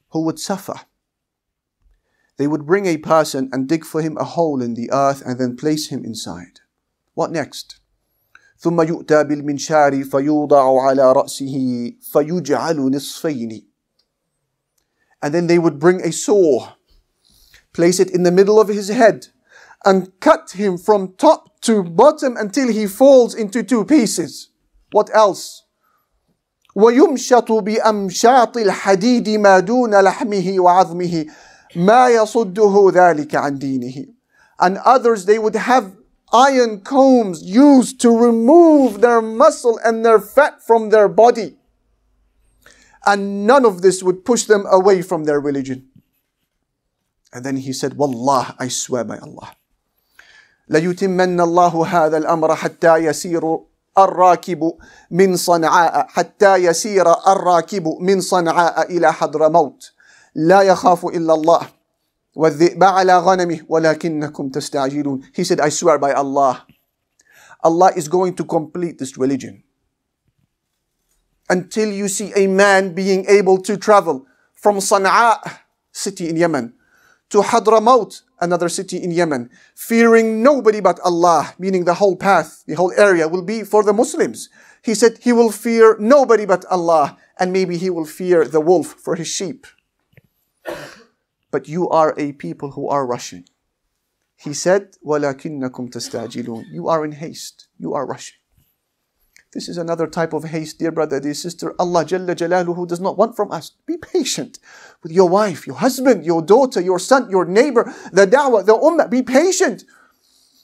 who 0.09 0.21
would 0.25 0.39
suffer. 0.39 0.81
They 2.37 2.47
would 2.47 2.65
bring 2.65 2.85
a 2.85 2.97
person 2.97 3.49
and 3.51 3.67
dig 3.67 3.85
for 3.85 4.01
him 4.01 4.17
a 4.17 4.23
hole 4.23 4.61
in 4.61 4.73
the 4.73 4.89
earth 4.91 5.21
and 5.25 5.37
then 5.39 5.57
place 5.57 5.89
him 5.89 6.05
inside. 6.05 6.61
What 7.13 7.31
next? 7.31 7.79
ثم 8.63 8.81
يؤتى 8.81 9.23
بالمنشار 9.23 10.03
فيوضع 10.03 10.81
على 10.81 11.11
رأسه 11.11 11.91
فيجعل 12.01 12.91
نصفين 12.91 13.65
and 15.21 15.33
then 15.33 15.47
they 15.47 15.59
would 15.59 15.79
bring 15.79 16.01
a 16.01 16.11
saw 16.11 16.69
place 17.73 17.99
it 17.99 18.09
in 18.09 18.23
the 18.23 18.31
middle 18.31 18.59
of 18.59 18.67
his 18.67 18.89
head 18.89 19.27
and 19.85 20.19
cut 20.19 20.51
him 20.51 20.77
from 20.77 21.13
top 21.17 21.61
to 21.61 21.83
bottom 21.83 22.35
until 22.37 22.67
he 22.67 22.85
falls 22.85 23.33
into 23.33 23.63
two 23.63 23.85
pieces 23.85 24.49
what 24.91 25.09
else 25.13 25.63
ويمشط 26.75 27.51
بأمشاط 27.51 28.57
الحديد 28.57 29.29
ما 29.29 29.59
دون 29.59 29.95
لحمه 29.95 30.55
وعظمه 30.59 31.25
ما 31.75 32.09
يصده 32.09 32.91
ذلك 32.93 33.35
عن 33.35 33.59
دينه 33.59 34.05
and 34.61 34.77
others 34.77 35.25
they 35.25 35.39
would 35.39 35.55
have 35.55 35.91
iron 36.33 36.81
combs 36.81 37.41
used 37.43 37.99
to 38.01 38.09
remove 38.09 39.01
their 39.01 39.21
muscle 39.21 39.79
and 39.83 40.05
their 40.05 40.19
fat 40.19 40.61
from 40.61 40.89
their 40.89 41.07
body. 41.07 41.59
and 43.05 43.47
none 43.47 43.65
of 43.65 43.81
this 43.81 44.03
would 44.03 44.25
push 44.25 44.45
them 44.45 44.65
away 44.69 45.01
from 45.01 45.23
their 45.23 45.39
religion. 45.39 45.87
And 47.33 47.45
then 47.45 47.57
he 47.57 47.73
said, 47.73 47.95
Wallah, 47.95 48.55
I 48.59 48.67
swear 48.67 49.03
by 49.03 49.17
Allah. 49.17 49.55
ليتمن 50.69 51.41
الله 51.41 51.87
هذا 51.87 52.17
الأمر 52.17 52.55
حتى 52.55 52.95
يسير 52.97 53.59
الراكب 53.97 54.73
من 55.11 55.35
صنعاء 55.35 56.07
حتى 56.07 56.55
يسير 56.55 57.05
الراكب 57.27 57.87
من 57.99 58.21
صنعاء 58.21 58.91
إلى 58.91 59.13
حضرموت 59.13 59.91
لا 60.35 60.61
يخاف 60.61 61.05
إلا 61.05 61.33
الله 61.33 61.61
والذئب 62.35 62.83
على 62.83 63.17
غنمه 63.17 63.59
ولكنكم 63.69 64.49
تستعجلون 64.49 65.21
He 65.33 65.43
said, 65.43 65.59
I 65.59 65.69
swear 65.69 65.97
by 65.97 66.13
Allah, 66.13 66.65
Allah 67.63 67.91
is 67.95 68.07
going 68.07 68.35
to 68.35 68.43
complete 68.43 68.97
this 68.97 69.17
religion. 69.17 69.63
Until 71.49 71.91
you 71.91 72.07
see 72.07 72.31
a 72.35 72.47
man 72.47 72.93
being 72.93 73.25
able 73.27 73.57
to 73.63 73.75
travel 73.75 74.25
from 74.53 74.77
Sana'a, 74.77 75.59
city 75.91 76.29
in 76.29 76.37
Yemen, 76.37 76.73
to 77.29 77.41
Hadramaut, 77.41 78.21
another 78.39 78.69
city 78.69 78.97
in 78.97 79.11
Yemen, 79.11 79.49
fearing 79.75 80.43
nobody 80.43 80.79
but 80.79 80.99
Allah, 81.01 81.53
meaning 81.57 81.85
the 81.85 81.95
whole 81.95 82.15
path, 82.15 82.63
the 82.67 82.75
whole 82.75 82.93
area 82.97 83.27
will 83.27 83.43
be 83.43 83.63
for 83.63 83.83
the 83.83 83.93
Muslims. 83.93 84.49
He 84.83 84.95
said 84.95 85.17
he 85.21 85.33
will 85.33 85.51
fear 85.51 85.97
nobody 85.99 86.45
but 86.45 86.65
Allah, 86.65 87.17
and 87.39 87.51
maybe 87.51 87.77
he 87.77 87.89
will 87.89 88.05
fear 88.05 88.45
the 88.45 88.61
wolf 88.61 88.87
for 88.87 89.15
his 89.15 89.27
sheep. 89.27 89.65
But 91.53 91.67
you 91.67 91.89
are 91.89 92.13
a 92.17 92.33
people 92.33 92.71
who 92.71 92.87
are 92.87 93.05
rushing. 93.05 93.45
He 94.35 94.53
said, 94.53 94.95
وَلَكِنَّكُمْ 95.05 95.91
تَسْتَعْجِلُونَ 95.91 96.65
You 96.71 96.87
are 96.87 97.03
in 97.03 97.13
haste. 97.13 97.67
You 97.77 97.93
are 97.93 98.05
rushing. 98.05 98.37
This 99.51 99.67
is 99.67 99.79
another 99.79 100.05
type 100.05 100.31
of 100.33 100.43
haste, 100.43 100.77
dear 100.77 100.91
brother, 100.91 101.19
dear 101.19 101.33
sister. 101.33 101.73
Allah 101.79 102.05
Jalla 102.05 102.35
Jalaluhu 102.35 102.87
does 102.87 102.99
not 102.99 103.17
want 103.17 103.35
from 103.35 103.51
us. 103.51 103.71
Be 103.87 103.97
patient 103.97 104.59
with 105.01 105.11
your 105.11 105.27
wife, 105.27 105.65
your 105.65 105.77
husband, 105.77 106.23
your 106.23 106.43
daughter, 106.43 106.79
your 106.79 106.99
son, 106.99 107.29
your 107.31 107.45
neighbor, 107.45 107.91
the 108.13 108.27
da'wah, 108.27 108.63
the 108.63 108.77
ummah. 108.77 109.09
Be 109.09 109.23
patient. 109.23 109.85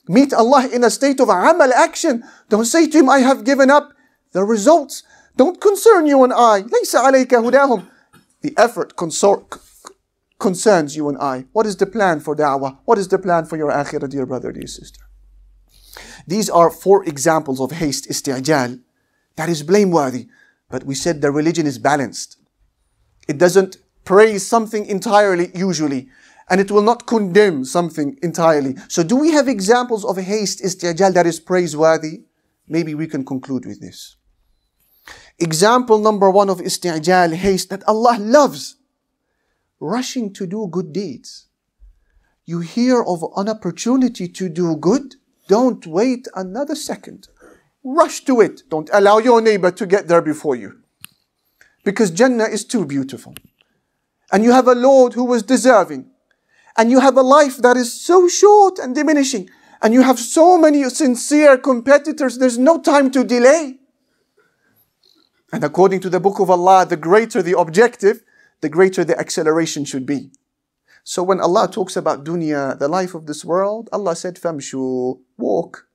Meet 0.08 0.34
Allah 0.34 0.70
in 0.72 0.84
a 0.84 0.92
state 0.92 1.20
of 1.20 1.30
amal 1.30 1.74
action. 1.74 2.24
Don't 2.50 2.66
say 2.66 2.88
to 2.88 3.00
him, 3.00 3.10
I 3.10 3.20
have 3.20 3.44
given 3.44 3.72
up. 3.72 3.92
The 4.34 4.44
results 4.44 5.02
don't 5.36 5.60
concern 5.60 6.06
you 6.06 6.24
and 6.24 6.32
I. 6.32 6.62
ليس 6.62 6.96
عليك 6.96 7.34
هداهم. 7.34 7.88
The 8.42 8.54
effort 8.56 8.96
concerns 10.41 10.97
you 10.97 11.09
and 11.09 11.19
I. 11.19 11.45
What 11.53 11.67
is 11.67 11.77
the 11.77 11.87
plan 11.87 12.21
for 12.21 12.35
da'wah? 12.35 12.79
What 12.85 12.99
is 12.99 13.09
the 13.09 13.19
plan 13.19 13.45
for 13.45 13.57
your 13.57 13.71
akhirah, 13.71 14.09
dear 14.09 14.27
brother, 14.27 14.51
dear 14.51 14.67
sister? 14.67 15.01
These 16.27 16.51
are 16.51 16.71
four 16.71 17.05
examples 17.05 17.61
of 17.61 17.73
haste, 17.73 18.09
isti'jal, 18.09 18.81
that 19.37 19.49
is 19.49 19.63
blameworthy. 19.63 20.29
But 20.69 20.85
we 20.85 20.95
said 20.95 21.21
the 21.21 21.31
religion 21.31 21.67
is 21.67 21.79
balanced. 21.79 22.39
It 23.29 23.39
doesn't 23.39 23.77
praise 24.05 24.47
something 24.47 24.87
entirely, 24.87 25.51
usually, 25.55 26.09
and 26.49 26.61
it 26.61 26.71
will 26.71 26.83
not 26.83 27.07
condemn 27.07 27.65
something 27.65 28.19
entirely. 28.23 28.77
So 28.89 29.03
do 29.03 29.17
we 29.17 29.31
have 29.33 29.49
examples 29.49 30.05
of 30.05 30.17
haste, 30.17 30.63
isti'jal, 30.63 31.15
that 31.15 31.27
is 31.27 31.39
praiseworthy? 31.41 32.23
Maybe 32.69 32.95
we 32.95 33.07
can 33.07 33.25
conclude 33.25 33.67
with 33.67 33.81
this. 33.81 34.17
Example 35.39 35.99
number 35.99 36.31
one 36.31 36.51
of 36.51 36.59
isti'jal, 36.59 37.35
haste, 37.35 37.71
that 37.71 37.85
Allah 37.87 38.17
loves. 38.19 38.77
Rushing 39.81 40.33
to 40.35 40.47
do 40.47 40.69
good 40.71 40.93
deeds. 40.93 41.47
You 42.45 42.61
hear 42.61 43.03
of 43.03 43.25
an 43.37 43.49
opportunity 43.49 44.29
to 44.29 44.49
do 44.49 44.77
good, 44.77 45.17
don't 45.51 45.85
wait 45.85 46.29
another 46.37 46.77
second. 46.77 47.27
Rush 47.83 48.21
to 48.25 48.41
it. 48.41 48.63
Don't 48.69 48.89
allow 48.93 49.19
your 49.19 49.41
neighbor 49.41 49.73
to 49.73 49.85
get 49.85 50.07
there 50.07 50.23
before 50.23 50.55
you. 50.55 50.79
Because 51.83 52.13
Jannah 52.13 52.45
is 52.45 52.65
too 52.65 52.87
beautiful. 52.87 53.35
And 54.31 54.45
you 54.45 54.53
have 54.53 54.69
a 54.69 54.77
Lord 54.77 55.15
who 55.15 55.25
was 55.25 55.43
deserving. 55.43 56.07
And 56.77 56.89
you 56.89 57.01
have 57.01 57.17
a 57.17 57.23
life 57.23 57.57
that 57.57 57.77
is 57.77 57.93
so 57.93 58.29
short 58.29 58.79
and 58.79 58.95
diminishing. 58.95 59.51
And 59.83 59.93
you 59.93 60.03
have 60.03 60.21
so 60.21 60.57
many 60.57 60.89
sincere 60.91 61.59
competitors, 61.59 62.39
there's 62.39 62.59
no 62.59 62.81
time 62.81 63.11
to 63.11 63.25
delay. 63.25 63.79
And 65.53 65.65
according 65.65 65.99
to 66.03 66.11
the 66.11 66.21
book 66.21 66.39
of 66.39 66.49
Allah, 66.49 66.87
the 66.87 66.97
greater 66.97 67.43
the 67.43 67.59
objective, 67.59 68.23
the 68.61 68.69
greater 68.69 69.05
the 69.05 69.19
acceleration 69.19 69.85
should 69.85 70.07
be. 70.07 70.31
So 71.05 71.23
when 71.23 71.41
Allah 71.41 71.69
talks 71.71 71.97
about 71.97 72.25
dunya, 72.25 72.79
the 72.79 72.89
life 72.89 73.15
of 73.15 73.27
this 73.27 73.45
world, 73.45 73.89
Allah 73.93 74.15
said, 74.15 74.37
famshu, 74.37 75.19
walk. 75.39 75.87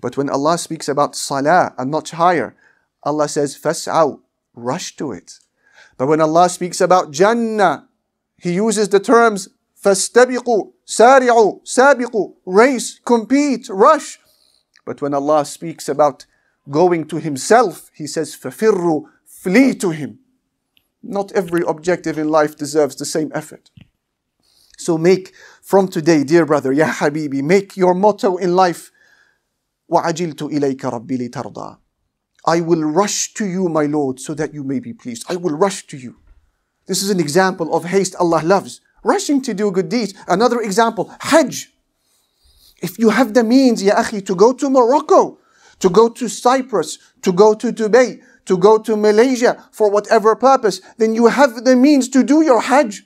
But 0.00 0.16
when 0.16 0.28
Allah 0.28 0.58
speaks 0.58 0.88
about 0.88 1.16
salah, 1.16 1.74
a 1.78 1.84
notch 1.84 2.10
higher, 2.10 2.54
Allah 3.02 3.28
says, 3.28 3.58
fas'aw, 3.58 4.20
rush 4.54 4.96
to 4.96 5.12
it. 5.12 5.38
But 5.96 6.08
when 6.08 6.20
Allah 6.20 6.48
speaks 6.48 6.80
about 6.80 7.10
Jannah, 7.10 7.88
He 8.36 8.52
uses 8.52 8.90
the 8.90 9.00
terms 9.00 9.48
fastabiqu, 9.82 10.72
sari'u, 10.86 11.62
sabiqu, 11.64 12.34
race, 12.44 13.00
compete, 13.04 13.68
rush. 13.70 14.18
But 14.84 15.00
when 15.00 15.14
Allah 15.14 15.44
speaks 15.44 15.88
about 15.88 16.26
going 16.68 17.06
to 17.08 17.16
Himself, 17.16 17.90
He 17.94 18.06
says, 18.06 18.36
fafirru, 18.36 19.04
flee 19.24 19.74
to 19.76 19.90
Him. 19.90 20.18
Not 21.05 21.31
every 21.31 21.61
objective 21.67 22.17
in 22.17 22.29
life 22.29 22.55
deserves 22.55 22.95
the 22.95 23.05
same 23.05 23.31
effort. 23.33 23.71
So 24.77 24.97
make 24.97 25.33
from 25.61 25.87
today, 25.87 26.23
dear 26.23 26.45
brother, 26.45 26.71
Ya 26.71 26.87
Habibi, 26.87 27.41
make 27.43 27.77
your 27.77 27.93
motto 27.93 28.37
in 28.37 28.55
life, 28.55 28.91
وَعَجِلْتُ 29.91 30.35
إِلَيْكَ 30.35 30.77
رَبِّي 30.77 31.29
لِتَرْضَى 31.29 31.77
I 32.45 32.61
will 32.61 32.83
rush 32.83 33.33
to 33.35 33.45
you, 33.45 33.69
my 33.69 33.85
Lord, 33.85 34.19
so 34.19 34.33
that 34.33 34.53
you 34.53 34.63
may 34.63 34.79
be 34.79 34.93
pleased. 34.93 35.25
I 35.29 35.35
will 35.35 35.55
rush 35.55 35.85
to 35.87 35.97
you. 35.97 36.15
This 36.87 37.03
is 37.03 37.09
an 37.09 37.19
example 37.19 37.73
of 37.75 37.85
haste 37.85 38.15
Allah 38.15 38.41
loves. 38.43 38.81
Rushing 39.03 39.41
to 39.43 39.53
do 39.53 39.71
good 39.71 39.89
deeds. 39.89 40.13
Another 40.27 40.59
example, 40.61 41.13
Hajj. 41.19 41.71
If 42.81 42.97
you 42.97 43.09
have 43.09 43.33
the 43.35 43.43
means, 43.43 43.83
Ya 43.83 43.95
Akhi, 43.95 44.25
to 44.25 44.35
go 44.35 44.53
to 44.53 44.69
Morocco, 44.69 45.37
to 45.79 45.89
go 45.89 46.09
to 46.09 46.27
Cyprus, 46.27 46.97
to 47.21 47.31
go 47.31 47.53
to 47.53 47.71
Dubai, 47.71 48.21
to 48.45 48.57
go 48.57 48.77
to 48.77 48.97
Malaysia 48.97 49.63
for 49.71 49.89
whatever 49.89 50.35
purpose, 50.35 50.81
then 50.97 51.15
you 51.15 51.27
have 51.27 51.63
the 51.63 51.75
means 51.75 52.09
to 52.09 52.23
do 52.23 52.41
your 52.41 52.61
Hajj. 52.61 53.03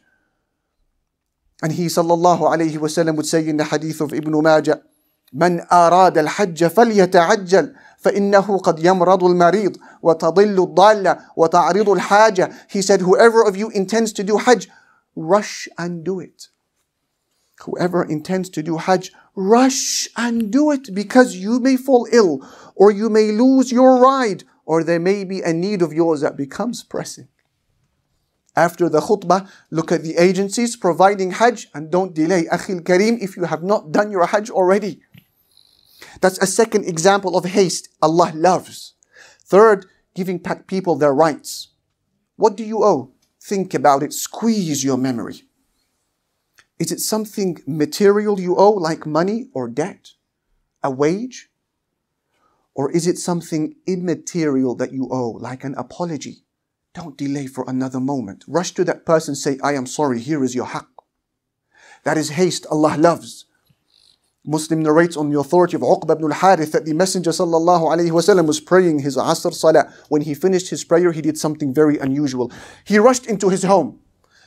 And 1.62 1.74
he 1.74 1.86
sallallahu 1.86 2.42
alayhi 2.42 2.78
wasallam 2.78 3.16
would 3.16 3.26
say 3.26 3.48
in 3.48 3.58
the 3.58 3.66
hadith 3.66 4.02
of 4.02 4.14
Ibn 4.14 4.42
Majah, 4.44 4.82
من 5.34 5.68
أراد 5.72 6.18
الحج 6.18 6.68
فليتعجل 6.68 7.76
فإنه 7.98 8.58
قد 8.58 8.86
يمرض 8.86 9.24
المريض 9.24 9.78
وتضل 10.04 10.64
الضالة 10.64 11.18
وتعرض 11.38 11.90
الحاجة. 11.90 12.54
He 12.70 12.82
said, 12.82 13.02
whoever 13.02 13.44
of 13.44 13.58
you 13.58 13.70
intends 13.70 14.14
to 14.14 14.24
do 14.24 14.38
Hajj, 14.38 14.70
rush 15.16 15.68
and 15.78 16.04
do 16.06 16.20
it. 16.20 16.48
Whoever 17.62 18.04
intends 18.04 18.50
to 18.52 18.64
do 18.64 18.78
Hajj, 18.78 19.12
rush 19.36 20.08
and 20.16 20.52
do 20.52 20.72
it 20.72 20.94
because 20.94 21.36
you 21.36 21.60
may 21.60 21.76
fall 21.78 22.08
ill 22.12 22.48
or 22.76 22.92
you 22.92 23.10
may 23.10 23.32
lose 23.32 23.72
your 23.72 24.00
ride 24.00 24.44
or 24.71 24.85
there 24.85 25.01
may 25.01 25.25
be 25.25 25.41
a 25.43 25.53
need 25.53 25.83
of 25.83 25.93
yours 25.93 26.21
that 26.21 26.37
becomes 26.37 26.85
pressing. 26.85 27.27
After 28.55 28.89
the 28.89 29.01
khutbah, 29.01 29.51
look 29.69 29.91
at 29.91 30.05
the 30.05 30.17
agencies 30.17 30.77
providing 30.77 31.33
Hajj 31.33 31.67
and 31.75 31.91
don't 31.91 32.15
delay. 32.15 32.45
Akhil 32.45 32.83
Kareem, 32.83 33.19
if 33.21 33.37
you 33.37 33.47
have 33.47 33.65
not 33.65 33.91
done 33.91 34.13
your 34.13 34.27
Hajj 34.27 34.49
already. 34.49 35.01
That's 36.21 36.39
a 36.39 36.47
second 36.47 36.85
example 36.85 37.37
of 37.37 37.47
haste 37.47 37.89
Allah 38.01 38.31
loves. 38.33 38.95
Third, 39.45 39.87
giving 40.15 40.39
people 40.69 40.95
their 40.95 41.13
rights. 41.13 41.71
What 42.37 42.57
do 42.57 42.63
you 42.63 42.85
owe? 42.85 43.11
Think 43.43 43.75
about 43.75 44.05
it. 44.05 44.13
Squeeze 44.13 44.85
your 44.85 44.99
memory. 44.99 45.43
Is 46.79 46.93
it 46.93 47.01
something 47.01 47.59
material 47.67 48.39
you 48.39 48.55
owe, 48.55 48.71
like 48.71 49.05
money 49.05 49.49
or 49.53 49.67
debt? 49.67 50.13
A 50.85 50.93
wage? 50.93 51.50
Or 52.75 52.91
is 52.91 53.07
it 53.07 53.19
something 53.19 53.75
immaterial 53.87 54.75
that 54.77 54.93
you 54.93 55.09
owe, 55.11 55.31
like 55.31 55.65
an 55.65 55.75
apology? 55.75 56.45
Don't 56.95 57.17
delay 57.17 57.47
for 57.47 57.65
another 57.69 58.01
moment. 58.01 58.45
Rush 58.49 58.73
to 58.75 58.85
that 58.85 59.05
person, 59.05 59.35
say, 59.35 59.59
I 59.63 59.75
am 59.75 59.87
sorry, 59.87 60.21
here 60.21 60.43
is 60.43 60.55
your 60.55 60.67
haqq. 60.67 60.87
That 62.05 62.17
is 62.17 62.31
haste 62.31 62.67
Allah 62.71 62.97
loves. 62.99 63.47
Muslim 64.45 64.83
narrates 64.83 65.17
on 65.17 65.31
the 65.31 65.39
authority 65.39 65.77
of 65.77 65.83
Uqba 65.83 66.13
ibn 66.13 66.25
al-Harith 66.33 66.73
that 66.73 66.87
the 66.87 66.95
Messenger 66.95 67.31
sallallahu 67.31 67.95
alayhi 67.95 68.11
wasallam 68.11 68.47
was 68.47 68.59
praying 68.59 69.01
his 69.01 69.17
Asr 69.17 69.53
Salah. 69.53 69.93
When 70.09 70.23
he 70.23 70.33
finished 70.33 70.71
his 70.71 70.83
prayer, 70.83 71.13
he 71.13 71.21
did 71.21 71.37
something 71.37 71.75
very 71.75 71.99
unusual. 71.99 72.51
He 72.85 72.99
rushed 72.99 73.27
into 73.27 73.51
his 73.51 73.65
home. 73.65 74.01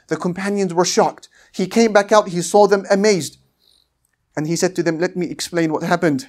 The 0.07 0.17
companions 0.17 0.73
were 0.73 0.83
shocked. 0.85 1.29
He 1.53 1.67
came 1.67 1.93
back 1.93 2.11
out, 2.11 2.29
he 2.29 2.41
saw 2.41 2.67
them 2.67 2.85
amazed. 2.89 3.37
And 4.35 4.47
he 4.47 4.55
said 4.55 4.75
to 4.75 4.83
them, 4.83 4.97
let 4.97 5.15
me 5.15 5.27
explain 5.27 5.71
what 5.71 5.83
happened. 5.83 6.27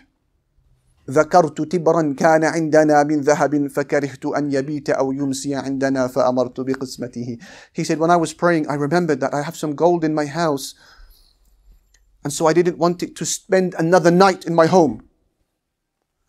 ذكرت 1.11 1.61
تبرا 1.61 2.15
كان 2.19 2.45
عندنا 2.45 3.03
من 3.03 3.21
ذهب 3.21 3.67
فكرهت 3.67 4.27
أن 4.27 4.53
يبيت 4.53 4.91
أو 4.91 5.13
يمسي 5.13 5.55
عندنا 5.55 6.07
فأمرت 6.07 6.61
بقسمته. 6.61 7.39
He 7.73 7.85
said, 7.85 7.99
when 7.99 8.11
I 8.11 8.17
was 8.17 8.33
praying, 8.33 8.69
I 8.69 8.75
remembered 8.75 9.21
that 9.21 9.35
I 9.35 9.43
have 9.43 9.57
some 9.57 9.75
gold 9.75 10.05
in 10.05 10.15
my 10.15 10.27
house. 10.27 10.75
And 12.25 12.33
so 12.33 12.47
I 12.47 12.55
didn't 12.55 12.79
want 12.79 13.03
it 13.03 13.17
to 13.17 13.27
spend 13.27 13.75
another 13.75 14.11
night 14.11 14.47
in 14.47 14.55
my 14.55 14.67
home. 14.67 15.07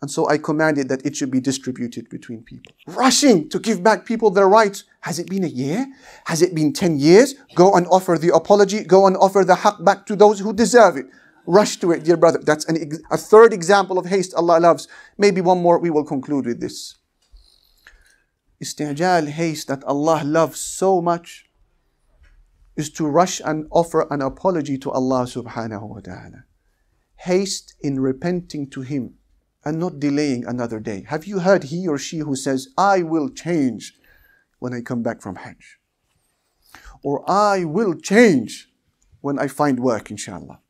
And 0.02 0.10
so 0.10 0.28
I 0.28 0.36
commanded 0.36 0.90
that 0.90 1.06
it 1.06 1.16
should 1.16 1.30
be 1.30 1.40
distributed 1.40 2.10
between 2.10 2.42
people. 2.42 2.72
Rushing 2.86 3.48
to 3.48 3.58
give 3.58 3.82
back 3.82 4.04
people 4.04 4.30
their 4.30 4.46
rights. 4.46 4.84
Has 5.00 5.18
it 5.18 5.28
been 5.28 5.42
a 5.42 5.48
year? 5.48 5.86
Has 6.26 6.42
it 6.42 6.54
been 6.54 6.74
10 6.74 6.98
years? 6.98 7.34
Go 7.54 7.72
and 7.74 7.86
offer 7.86 8.18
the 8.18 8.34
apology. 8.34 8.84
Go 8.84 9.06
and 9.06 9.16
offer 9.16 9.42
the 9.42 9.54
haqq 9.54 9.82
back 9.82 10.04
to 10.06 10.14
those 10.14 10.40
who 10.40 10.52
deserve 10.52 10.98
it. 10.98 11.06
Rush 11.46 11.76
to 11.78 11.92
it, 11.92 12.04
dear 12.04 12.16
brother. 12.16 12.40
That's 12.42 12.64
an, 12.66 12.90
a 13.10 13.16
third 13.16 13.52
example 13.52 13.98
of 13.98 14.06
haste 14.06 14.34
Allah 14.34 14.58
loves. 14.58 14.88
Maybe 15.16 15.40
one 15.40 15.62
more, 15.62 15.78
we 15.78 15.90
will 15.90 16.04
conclude 16.04 16.46
with 16.46 16.60
this. 16.60 16.96
Istijal, 18.62 19.28
haste 19.28 19.68
that 19.68 19.84
Allah 19.84 20.22
loves 20.24 20.60
so 20.60 21.00
much 21.00 21.44
is 22.76 22.90
to 22.90 23.06
rush 23.06 23.40
and 23.44 23.66
offer 23.70 24.06
an 24.10 24.22
apology 24.22 24.76
to 24.78 24.90
Allah 24.90 25.24
subhanahu 25.24 25.88
wa 25.88 26.00
ta'ala. 26.00 26.44
Haste 27.16 27.74
in 27.80 28.00
repenting 28.00 28.68
to 28.70 28.82
Him 28.82 29.14
and 29.66 29.80
not 29.80 29.98
delaying 29.98 30.44
another 30.46 30.78
day. 30.78 31.04
Have 31.08 31.26
you 31.26 31.40
heard 31.40 31.64
he 31.64 31.88
or 31.88 31.98
she 31.98 32.18
who 32.18 32.36
says, 32.36 32.68
I 32.78 33.02
will 33.02 33.28
change 33.28 33.94
when 34.60 34.72
I 34.72 34.80
come 34.80 35.02
back 35.02 35.20
from 35.20 35.34
Hajj? 35.34 35.78
Or 37.02 37.28
I 37.28 37.64
will 37.64 37.94
change 37.94 38.68
when 39.20 39.40
I 39.40 39.48
find 39.48 39.80
work, 39.80 40.08
inshallah. 40.08 40.60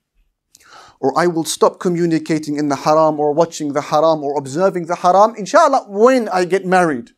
Or 1.01 1.19
I 1.19 1.27
will 1.27 1.45
stop 1.45 1.79
communicating 1.79 2.57
in 2.57 2.69
the 2.69 2.77
haram 2.77 3.21
or 3.21 3.33
watching 3.33 3.73
the 3.73 3.83
haram 3.83 4.25
or 4.25 4.39
observing 4.39 4.87
the 4.87 4.97
haram, 4.97 5.35
inshallah, 5.37 5.87
when 5.89 6.29
I 6.29 6.45
get 6.45 6.65
married. 6.65 7.11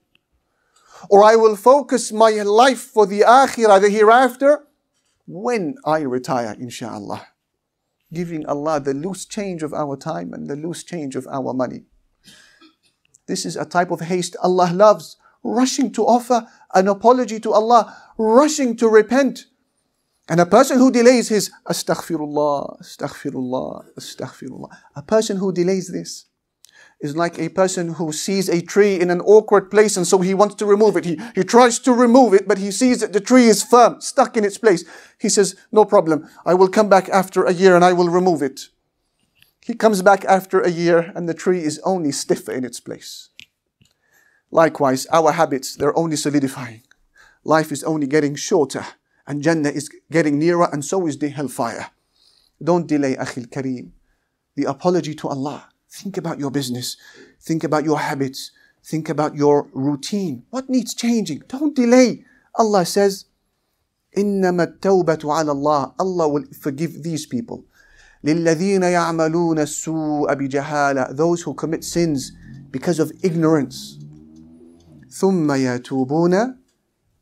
Or 1.09 1.23
I 1.23 1.37
will 1.37 1.57
focus 1.57 2.11
my 2.11 2.31
life 2.31 2.81
for 2.81 3.07
the 3.07 3.21
akhirah, 3.21 3.81
the 3.81 3.91
hereafter, 3.91 4.65
when 5.27 5.77
I 5.85 6.01
retire, 6.01 6.57
inshallah. 6.59 7.29
Giving 8.13 8.47
Allah 8.47 8.81
the 8.81 8.95
loose 8.95 9.27
change 9.27 9.63
of 9.63 9.75
our 9.75 9.97
time 9.97 10.33
and 10.33 10.49
the 10.49 10.57
loose 10.57 10.83
change 10.83 11.15
of 11.15 11.27
our 11.29 11.53
money. 11.53 11.85
This 13.27 13.45
is 13.45 13.57
a 13.57 13.67
type 13.67 13.91
of 13.91 14.01
haste 14.01 14.37
Allah 14.43 14.71
loves, 14.73 15.17
rushing 15.45 15.93
to 15.93 16.03
offer 16.03 16.49
an 16.75 16.89
apology 16.89 17.39
to 17.41 17.53
Allah, 17.53 17.95
rushing 18.17 18.75
to 18.77 18.89
repent. 18.89 19.45
And 20.29 20.41
a 20.41 20.47
person 20.47 20.79
who 20.79 20.91
delays 20.91 21.29
his 21.29 21.51
astaghfirullah, 21.67 22.83
astaghfirullah, 22.83 23.95
astaghfirullah, 23.99 24.77
a 24.95 25.03
person 25.03 25.39
who 25.39 25.53
delays 25.53 25.89
this, 25.89 26.27
is 27.01 27.17
like 27.17 27.39
a 27.39 27.49
person 27.49 27.95
who 27.95 28.13
sees 28.13 28.49
a 28.49 28.61
tree 28.61 29.01
in 29.01 29.09
an 29.09 29.21
awkward 29.23 29.71
place 29.71 29.97
and 29.97 30.07
so 30.07 30.19
he 30.19 30.35
wants 30.35 30.57
to 30.57 30.67
remove 30.67 30.97
it. 30.97 31.05
He, 31.05 31.19
he 31.35 31.45
tries 31.45 31.79
to 31.81 31.93
remove 31.93 32.35
it, 32.35 32.47
but 32.47 32.59
he 32.59 32.71
sees 32.71 33.01
that 33.01 33.13
the 33.13 33.21
tree 33.21 33.47
is 33.47 33.63
firm, 33.63 34.01
stuck 34.01 34.37
in 34.37 34.45
its 34.45 34.59
place. 34.59 34.85
He 35.19 35.29
says, 35.29 35.57
No 35.73 35.85
problem. 35.85 36.29
I 36.45 36.55
will 36.55 36.69
come 36.69 36.89
back 36.89 37.09
after 37.09 37.45
a 37.45 37.53
year 37.53 37.77
and 37.77 37.85
I 37.85 37.93
will 37.93 38.11
remove 38.11 38.43
it. 38.43 38.69
He 39.65 39.75
comes 39.75 40.03
back 40.03 40.25
after 40.25 40.61
a 40.61 40.71
year 40.71 41.13
and 41.15 41.29
the 41.29 41.35
tree 41.35 41.63
is 41.63 41.81
only 41.85 42.11
stiffer 42.11 42.53
in 42.53 42.65
its 42.65 42.81
place. 42.81 43.31
Likewise, 44.51 45.07
our 45.13 45.33
habits, 45.33 45.77
they're 45.77 45.97
only 45.97 46.17
solidifying. 46.17 46.83
Life 47.45 47.71
is 47.71 47.85
only 47.85 48.07
getting 48.07 48.35
shorter 48.35 48.85
and 49.28 49.42
Jannah 49.42 49.70
is 49.70 49.90
getting 50.12 50.40
nearer 50.40 50.70
and 50.72 50.84
so 50.84 51.08
is 51.08 51.18
the 51.18 51.30
hellfire. 51.30 51.92
Don't 52.62 52.88
delay, 52.88 53.16
Akhil 53.16 53.48
Kareem. 53.48 53.92
The 54.56 54.66
apology 54.66 55.16
to 55.16 55.28
Allah 55.28 55.70
Think 55.94 56.18
about 56.18 56.40
your 56.40 56.50
business. 56.50 56.98
Think 57.40 57.64
about 57.64 57.84
your 57.84 58.00
habits. 58.00 58.50
Think 58.84 59.10
about 59.10 59.36
your 59.36 59.70
routine. 59.74 60.44
What 60.50 60.68
needs 60.68 60.96
changing? 60.96 61.44
Don't 61.48 61.76
delay. 61.76 62.26
Allah 62.56 62.84
says, 62.84 63.26
إنما 64.18 64.64
التوبة 64.64 65.22
على 65.24 65.52
الله. 65.52 65.94
Allah 66.00 66.28
will 66.28 66.46
forgive 66.60 67.04
these 67.04 67.28
people. 67.28 67.66
للذين 68.24 68.82
يعملون 68.82 69.60
السوء 69.60 70.34
بجهالة. 70.34 71.16
Those 71.16 71.44
who 71.44 71.54
commit 71.54 71.84
sins 71.84 72.32
because 72.72 72.98
of 73.00 73.12
ignorance. 73.22 74.00
ثم 75.12 75.52
يتوبون 75.52 76.58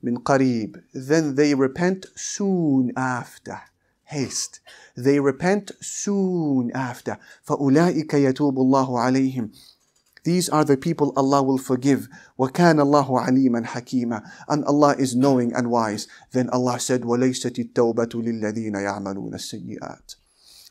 من 0.03 0.17
قريب. 0.17 0.81
Then 0.93 1.35
they 1.35 1.53
repent 1.53 2.05
soon 2.15 2.91
after. 2.97 3.61
Haste 4.03 4.59
they 4.95 5.19
repent 5.19 5.71
soon 5.81 6.71
after. 6.71 7.17
فَأُولَٰئِكَ 7.47 8.13
يَتُوبُ 8.13 8.57
اللَّهُ 8.57 8.99
عَلَيْهِمْ 8.99 9.51
These 10.23 10.49
are 10.49 10.63
the 10.65 10.77
people 10.77 11.13
Allah 11.15 11.41
will 11.41 11.57
forgive. 11.57 12.07
وَكَانَ 12.37 12.79
اللَّهُ 12.79 13.07
عَلِيمًا 13.09 13.65
حَكِيمًا 13.65 14.21
And 14.47 14.63
Allah 14.65 14.95
is 14.97 15.15
knowing 15.15 15.53
and 15.53 15.71
wise. 15.71 16.07
Then 16.31 16.49
Allah 16.49 16.79
said, 16.79 17.01
وَلَيْسَتِ 17.01 17.73
التَّوْبَةُ 17.73 18.13
لِلَّذِينَ 18.13 18.75
يَعْمَلُونَ 18.75 19.33
السَّيِّئَاتِ 19.33 20.15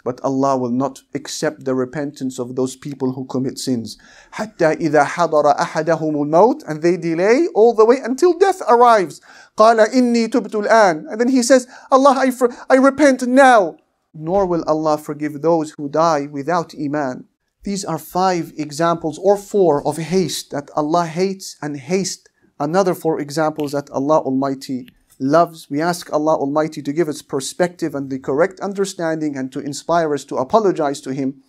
but 0.04 0.20
Allah 0.22 0.56
will 0.56 0.70
not 0.70 1.02
accept 1.14 1.64
the 1.64 1.74
repentance 1.74 2.38
of 2.38 2.56
those 2.56 2.76
people 2.76 3.12
who 3.12 3.24
commit 3.26 3.58
sins. 3.58 3.98
حتى 4.32 4.80
إذا 4.80 5.04
حضر 5.04 5.56
أحدهم 5.58 6.14
الموت 6.22 6.64
and 6.66 6.82
they 6.82 6.96
delay 6.96 7.46
all 7.54 7.74
the 7.74 7.84
way 7.84 7.98
until 8.02 8.38
death 8.38 8.62
arrives. 8.68 9.20
قال 9.56 9.78
إني 9.78 10.28
تبت 10.28 10.54
الآن 10.54 11.06
and 11.10 11.20
then 11.20 11.28
he 11.28 11.42
says, 11.42 11.66
Allah, 11.90 12.14
I, 12.16 12.32
I 12.70 12.76
repent 12.76 13.26
now 13.26 13.76
nor 14.14 14.46
will 14.46 14.64
Allah 14.66 14.98
forgive 14.98 15.40
those 15.40 15.72
who 15.72 15.88
die 15.88 16.26
without 16.26 16.74
Iman. 16.74 17.26
These 17.62 17.84
are 17.84 17.98
five 17.98 18.52
examples 18.56 19.18
or 19.18 19.36
four 19.36 19.86
of 19.86 19.98
haste 19.98 20.50
that 20.50 20.70
Allah 20.74 21.06
hates 21.06 21.56
and 21.60 21.76
haste. 21.76 22.28
Another 22.58 22.94
four 22.94 23.20
examples 23.20 23.72
that 23.72 23.90
Allah 23.90 24.18
Almighty 24.18 24.88
loves. 25.18 25.68
We 25.70 25.80
ask 25.80 26.12
Allah 26.12 26.36
Almighty 26.36 26.82
to 26.82 26.92
give 26.92 27.08
us 27.08 27.22
perspective 27.22 27.94
and 27.94 28.10
the 28.10 28.18
correct 28.18 28.58
understanding 28.60 29.36
and 29.36 29.52
to 29.52 29.60
inspire 29.60 30.14
us 30.14 30.24
to 30.24 30.36
apologize 30.36 31.00
to 31.02 31.12
Him. 31.12 31.42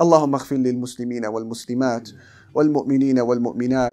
اللهم 0.00 0.34
اغفر 0.34 0.56
للمسلمين 0.56 1.26
والمسلمات 1.26 2.10
والمؤمنين 2.54 3.18
والمؤمنات 3.20 3.90